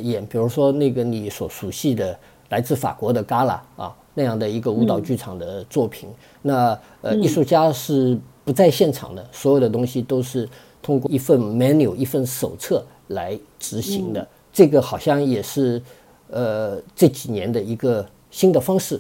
[0.04, 2.20] 演，比如说那个你所熟悉的
[2.50, 6.10] 来自法国的 Gala 啊那样的一个舞蹈剧场的作品。
[6.42, 10.48] 那呃，艺术家是不在现场的，所有的东西都是
[10.82, 14.28] 通过一份 menu 一份手册来执行的。
[14.52, 15.82] 这个好像也是
[16.30, 19.00] 呃这几年的一个新的方式。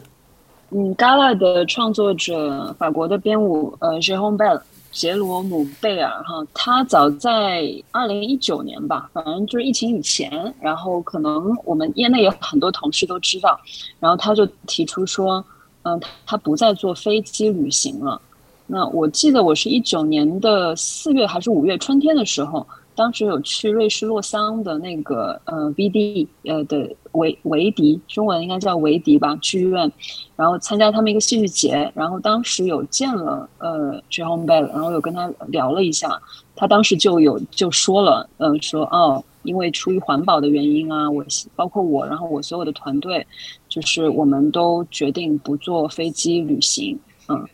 [0.71, 4.61] 嗯，Gala 的创作者，法国的编舞，呃 j e r o m e Bell，
[4.91, 13.59] 杰罗姆贝尔哈，他早在二零一九年吧，反正就是疫情以前，然后可能我们业内有很多同事都知道，
[13.99, 15.43] 然后他就提出说，
[15.83, 18.19] 嗯，他不再坐飞机旅行了。
[18.67, 22.65] 那我记得我是一九年的四月还是五月春天的时候。
[22.99, 29.89] 当时有去瑞士洛桑的那个呃 VD 呃的维维迪，中文应该叫维迪吧剧院，
[30.35, 36.21] 然后参加他们一个戏剧节，然后当时有见了呃 Jerome Bell，然后有跟他聊了一下，
[36.57, 41.23] 他当时就有就说了，呃说哦，因为出于环保的原因啊，我
[41.55, 43.25] 包括我，然后我所有的团队，
[43.69, 47.47] 就是我们都决定不坐飞机旅行，嗯。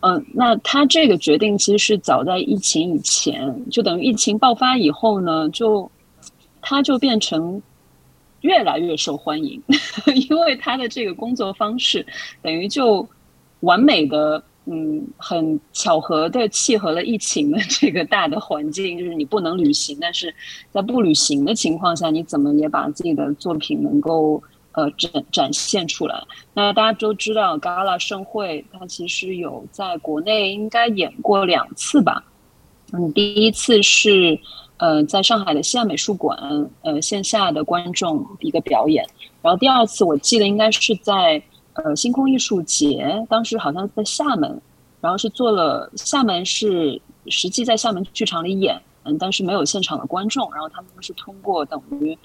[0.00, 5.90] 嗯，那他这个决定其实是早在疫情以前，就等于疫情爆发以后呢，就
[6.62, 7.60] 他就变成
[8.40, 9.62] 越来越受欢迎，
[10.30, 12.06] 因为他的这个工作方式
[12.40, 13.06] 等于就
[13.60, 20.34] 完美的，嗯，很巧合的契合了疫情的这个大的环境，就是你不能旅行，但是
[20.70, 24.42] 在不旅行的情况下，你怎么也把自己的作品能够。
[24.72, 26.22] 呃，展展现出来。
[26.54, 32.22] 那大家都知道，Gala 盛会，它其实有在国内应该演过两次吧。
[32.92, 34.38] 嗯，第一次是
[34.76, 36.38] 呃在上海的西岸美术馆，
[36.82, 39.04] 呃线下的观众一个表演。
[39.42, 41.42] 然后第二次我记得应该是在
[41.72, 44.60] 呃星空艺术节，当时好像在厦门，
[45.00, 52.16] 然后是做了厦门是实际在厦门剧场里演，嗯，但是没有现场的观众，然后他们是通过等于。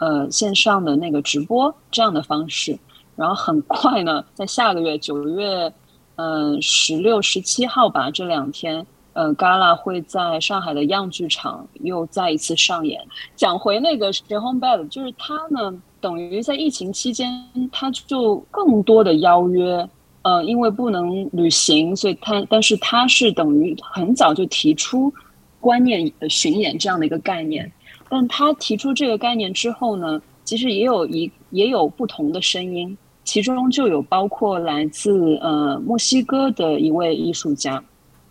[0.00, 2.78] 呃，线上的那个直播这样的方式，
[3.16, 5.70] 然后很快呢，在下个月九月，
[6.16, 12.98] 嗯，十六、十七号吧，这两天，呃，Gala 会在上海的样剧场又再一次上演。
[13.36, 17.30] 讲回那个 s h e Home Bed，就是他呢，等于在疫情期间，
[17.70, 19.86] 他就更多的邀约，
[20.22, 25.12] 呃，因为不能旅行，所以他，但是他是等于很早就提出
[25.60, 27.70] 观念巡演这样的一个概念。
[28.10, 37.80] 但他提出这个概念之后呢，其实也有一也有不同的声音，其中就有包括来自呃墨西哥的一位艺术家，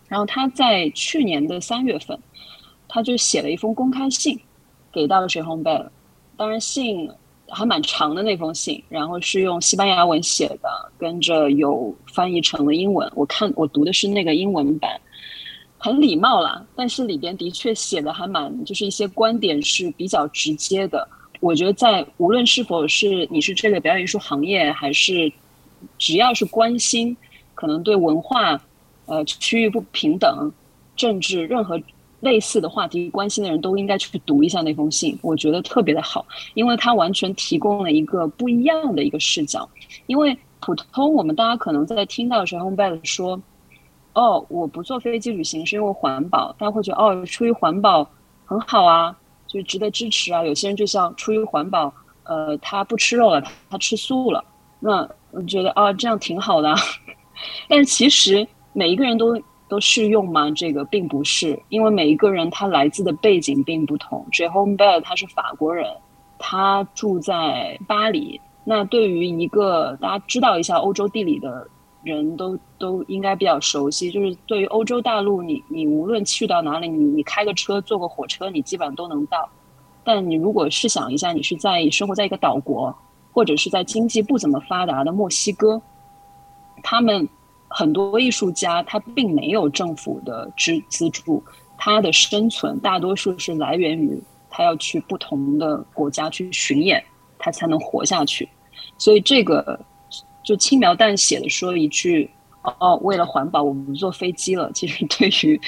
[0.06, 2.18] 然后他在去年的三月份，
[2.86, 4.38] 他就写了一封公开信
[4.92, 5.90] 给到了水红贝尔，
[6.36, 7.10] 当然信
[7.48, 10.68] 还蛮长的那封信，然后是用西班牙文写的，
[10.98, 15.00] 跟着有翻译成了英文，我看我读的是那个英文版。
[15.82, 21.08] 很礼貌啦，但是里边的确写的还蛮，就是一些观点是比较直接的。
[21.40, 25.32] 我觉得在无论是否是你是这个表演艺术行业，还是
[25.96, 27.16] 只要是关心
[27.54, 28.60] 可能对文化、
[29.06, 30.52] 呃区域不平等、
[30.94, 31.80] 政治任何
[32.20, 35.18] 类似的话题关心的人都应该去读一下那封信。
[35.22, 39.66] 我觉得特别的好，因为它完全提供了一个不一样的一个视角。
[40.06, 43.40] 因为普通我们大家可能在听到陈红贝说。
[44.12, 48.04] 哦，我不坐飞机旅行是因为环保，大家会觉得哦，出于环保
[48.44, 50.44] 很好啊，就值得支持啊。
[50.44, 51.92] 有些人就像出于环保，
[52.24, 53.40] 呃，他不吃肉了，
[53.70, 54.44] 他吃素了，
[54.80, 56.74] 那我觉得啊，这样挺好的。
[57.68, 60.50] 但是其实每一个人都都适用吗？
[60.50, 64.26] 这个并不是，因为每一个人他来自的背景并不同。
[64.32, 65.86] j e h o m e Bell 他是法国人，
[66.36, 68.40] 他住在巴黎。
[68.64, 71.68] 那对于一个大家知道一下欧洲地理的。
[72.02, 79.46] 人都都应该比较熟悉，就是对于欧洲大陆，你你无论去到哪里，你你开个车坐个火车，你基本上都能到。
[80.02, 82.96] 但你如果试想一下，你是在生活在一个岛国，
[83.32, 85.80] 或者是在经济不怎么发达的墨西哥，
[86.82, 87.28] 他们
[87.68, 91.44] 很多艺术家他并没有政府的支资助，
[91.76, 97.04] 他的生存大多数是来源于他要去不同的国家去巡演，
[97.38, 98.48] 他才能活下去。
[98.96, 99.78] 所以这个。
[100.50, 102.28] 就轻描淡写的说一句
[102.80, 105.60] ：“哦，为了环保，我们不坐飞机了。”其实对于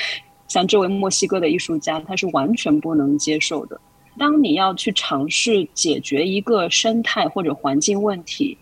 [0.49, 3.81] 像这位墨西哥的艺术家，他是完全不能接受的。
[4.19, 8.59] 当你要去尝试解决一个生态或者环境问题，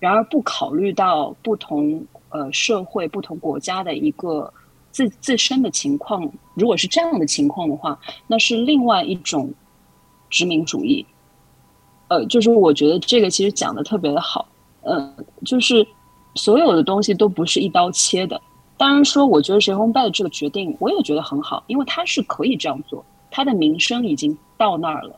[0.00, 4.52] 然而不考虑到不同呃社会、不同国家的一个
[4.90, 7.96] 自自身的情况，如果是这样的情况的话，
[8.26, 9.54] 那是另外一种
[10.28, 11.06] 殖民主义。
[12.08, 14.46] 呃，就是我觉得这个其实讲的特别的好，
[14.82, 15.14] 呃，
[15.44, 15.86] 就是
[16.34, 18.40] 所有的东西都不是一刀切的。
[18.76, 25.14] 当然说，我觉得谁红拜的这个决定，我也觉得很好，因为他是可以这样做，他的名声已经到那儿了。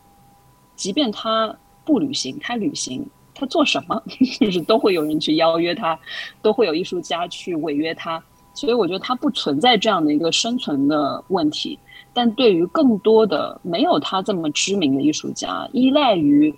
[0.77, 1.55] 即便他
[1.85, 4.03] 不履行，他履行，他做什么，
[4.41, 5.99] 就是都会有人去邀约他，
[6.43, 8.23] 都会有艺术家去违约他。
[8.53, 11.79] 所以我觉得他不存在这样的一个生存的问题。
[12.13, 16.55] 但对于更多的没有他这么知名的艺术家，依赖于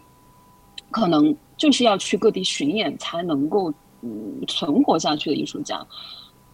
[0.91, 4.11] 可能就是要去各地巡演才能够嗯
[4.47, 5.85] 存活下去的艺术家。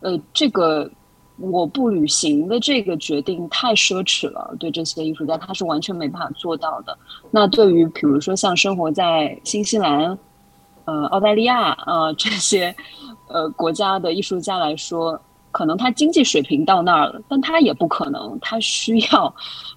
[0.01, 0.91] 呃，这个
[1.39, 6.97] 我不履行的这个决定太奢侈了，对这些艺术家他是完全没办法做到的。
[7.31, 10.19] 那对于比如说像生活在新西兰、
[10.85, 12.75] 呃澳大利亚啊这些
[13.29, 19.35] 呃国家的艺术家来说，可能他经济水平到那儿了，但他也不可能，他需要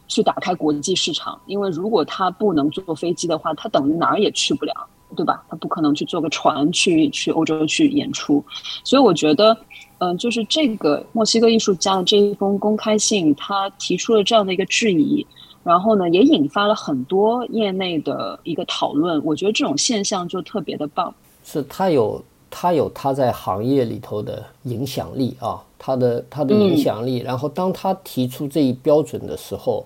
[0.07, 4.73] 去打开国际市场，因为如果他不能坐飞机的话，他等于哪儿也去不了，
[5.15, 5.43] 对吧？
[5.49, 8.43] 他不可能去坐个船去去欧洲去演出，
[8.83, 9.57] 所以我觉得。
[9.97, 15.25] 嗯，就是这个墨西哥艺术家的这一封公开信，他提出了这样的一个质疑，
[15.63, 19.23] 然后呢，也引发了很多业内的一个讨论。
[19.23, 27.19] 我觉得这种现象就特别的棒，是他有他有他在行业里头的影响力啊，他的他的影响力。
[27.19, 29.85] 然后当他提出这一标准的时候，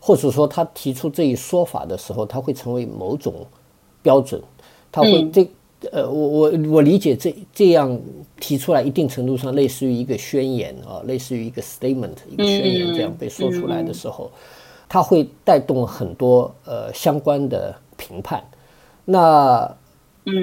[0.00, 3.46] 或者说他提出这一说法的时候，他会成为某种
[4.00, 4.42] 标准，
[4.92, 5.48] 他会这。
[5.92, 7.98] 呃，我我我理解这这样
[8.38, 14.30] 提出来，一定程度上类似于一个宣言啊，类似于一个 statement，一个宣言这样被说出来的时候，
[14.90, 18.44] 它会带动很多呃相关的评判。
[19.06, 19.74] 那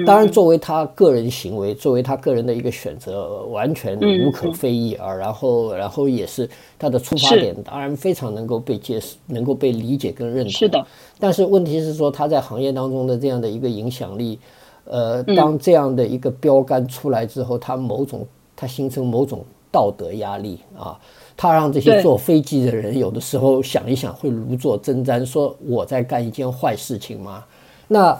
[0.06, 5.12] 当然，作为他个人行为，作为他个人的一个选择，完全无可非议啊。
[5.12, 6.48] 然后，然后也是
[6.78, 10.50] 他的出发点，当然非常能够被接受，能够被理解跟认同。
[10.50, 10.84] 是的。
[11.18, 14.38] 但是问题是说，他在行业当中的这样的一个影响力。
[14.90, 18.26] 呃，当这样的一个标杆出来之后，他某种
[18.56, 20.98] 他形成某种道德压力啊，
[21.36, 27.44] 他让这些坐飞机的人有的时候想一想会如坐针毡，说我在干一件坏事情吗？
[27.86, 28.18] 那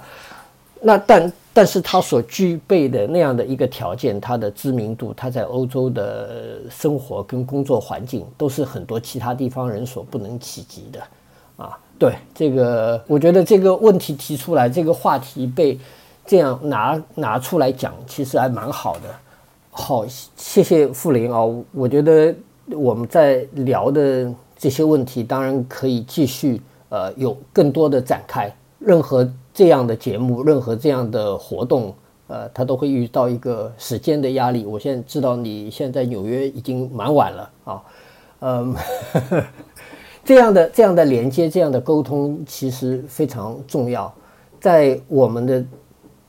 [0.83, 11.01] 那但但是他所具备的那样的一个条件，他的知名度，他在欧洲的生活跟工作环境，都是很多其他地方人所不能企及的
[11.57, 11.77] 啊。
[11.99, 15.77] 对这个，我觉得这个问题提出来，这个话题被。
[16.25, 19.09] 这样拿拿出来讲，其实还蛮好的。
[19.71, 20.05] 好，
[20.37, 21.41] 谢谢傅林啊，
[21.73, 22.35] 我觉得
[22.71, 28.55] 我们在聊的这些问题，当然可以继续呃有更多的展开。
[28.79, 29.29] 任何
[29.59, 31.93] 这样的节目，任何这样的活动，
[32.29, 34.65] 呃，他都会遇到一个时间的压力。
[34.65, 37.83] 我现在知道你现在纽约已经蛮晚了啊，
[38.39, 38.77] 嗯，
[40.25, 44.15] 这样的这样的连接，这样的沟通其实非常重要，
[44.61, 45.65] 在我们的。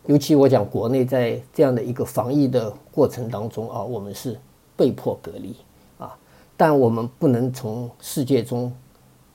[0.07, 4.35] 尤其我讲国内在这样的一个防疫的过程当中啊，我们是
[4.75, 5.55] 被迫隔离
[5.99, 6.17] 啊，
[6.57, 8.73] 但我们不能从世界中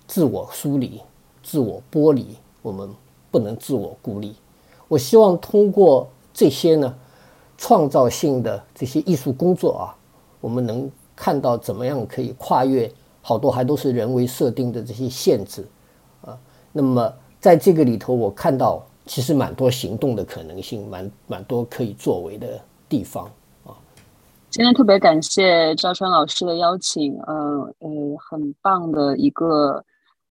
[0.09, 1.01] 自我疏离、
[1.45, 2.91] 自我剥离，我们
[3.35, 4.37] 不能自我孤立。
[4.87, 6.95] 我希望通过这些呢，
[7.59, 9.85] 创造性的这些艺术工作啊，
[10.41, 12.89] 我们能看到怎么样可以跨越
[13.21, 15.67] 好多还都是人为设定的这些限制
[16.25, 16.39] 啊。
[16.71, 18.81] 那么在这个里头，我看到。
[19.07, 22.59] 其实蛮多行动的可能性，蛮蛮多可以作为的
[22.89, 23.27] 地方
[23.67, 23.77] 啊。
[24.49, 27.35] 今天特别感谢赵川老师的邀请，呃
[27.81, 29.85] 呃，很棒的一个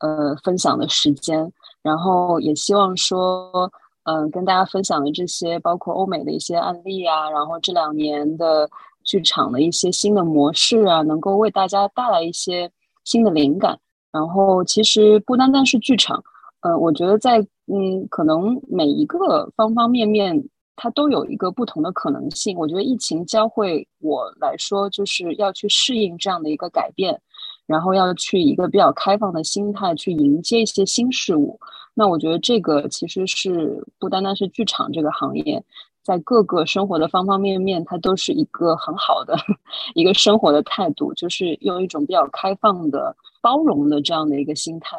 [0.00, 1.50] 呃分享的时间。
[1.88, 3.72] 然后也希望说，
[4.02, 8.68] 嗯，跟大家分享的这些，包括欧美的一些案例啊，然后这两年的
[9.04, 12.70] 剧场的一些新的模式啊，能够为大家带来一些
[13.04, 13.78] 新的灵感。
[14.12, 16.22] 然后其实不单单是剧场。
[16.60, 17.40] 呃，我觉得在
[17.72, 20.44] 嗯，可能每一个方方面面，
[20.76, 22.58] 它都有一个不同的可能性。
[22.58, 27.20] 我觉得疫情教会我来说，就是要去适应这样的一个改变，
[27.66, 31.58] 然后要去一个比较开放的心态去迎接一些新事物。
[31.98, 35.60] 那我觉得这个其实是不单单是剧场这个行业，
[36.04, 39.36] 在各个生活的方方面面，它都是一个很好的
[39.96, 44.96] 一个生活的态度，就是用一种比较开放的、包容的这样的一个心态。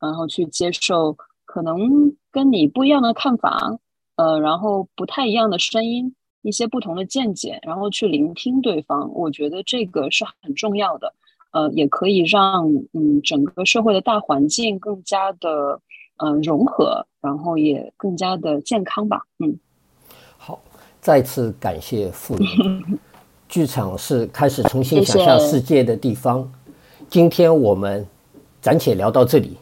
[0.00, 1.78] 然后去接受可能
[2.32, 3.78] 跟你不一样的看法，
[4.16, 11.14] 呃，然后不太一样的声音，一些不同的见解，然后去聆听对方，我觉得这个是很重要的，
[11.52, 15.80] 呃，也可以让嗯整个社会的大环境更加的
[16.22, 19.24] 嗯融合，然后也更加的健康吧。
[19.38, 19.58] 嗯，
[20.36, 20.60] 好，
[21.00, 22.98] 再次感谢傅林。
[23.48, 26.48] 剧场是开始重新想象世界的地方。
[27.08, 28.06] 今天我们
[28.62, 29.56] 暂且聊到这里，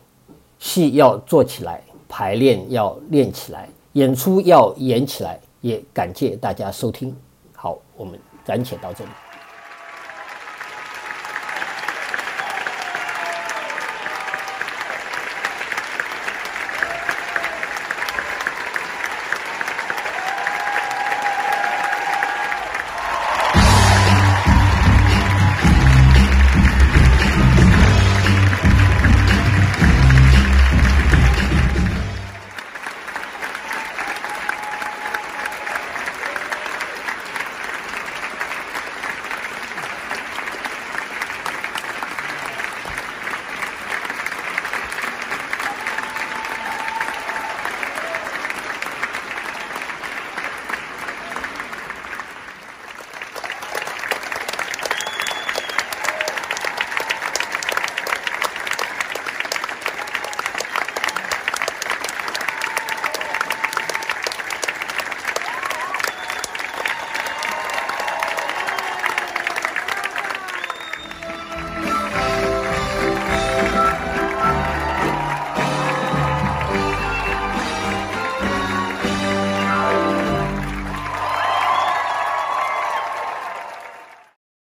[0.59, 5.41] 戏要做起来，排练要练起来，演出要演起来。
[5.61, 7.17] 也感谢大家收听。
[7.53, 9.11] 好，我们暂且到这里。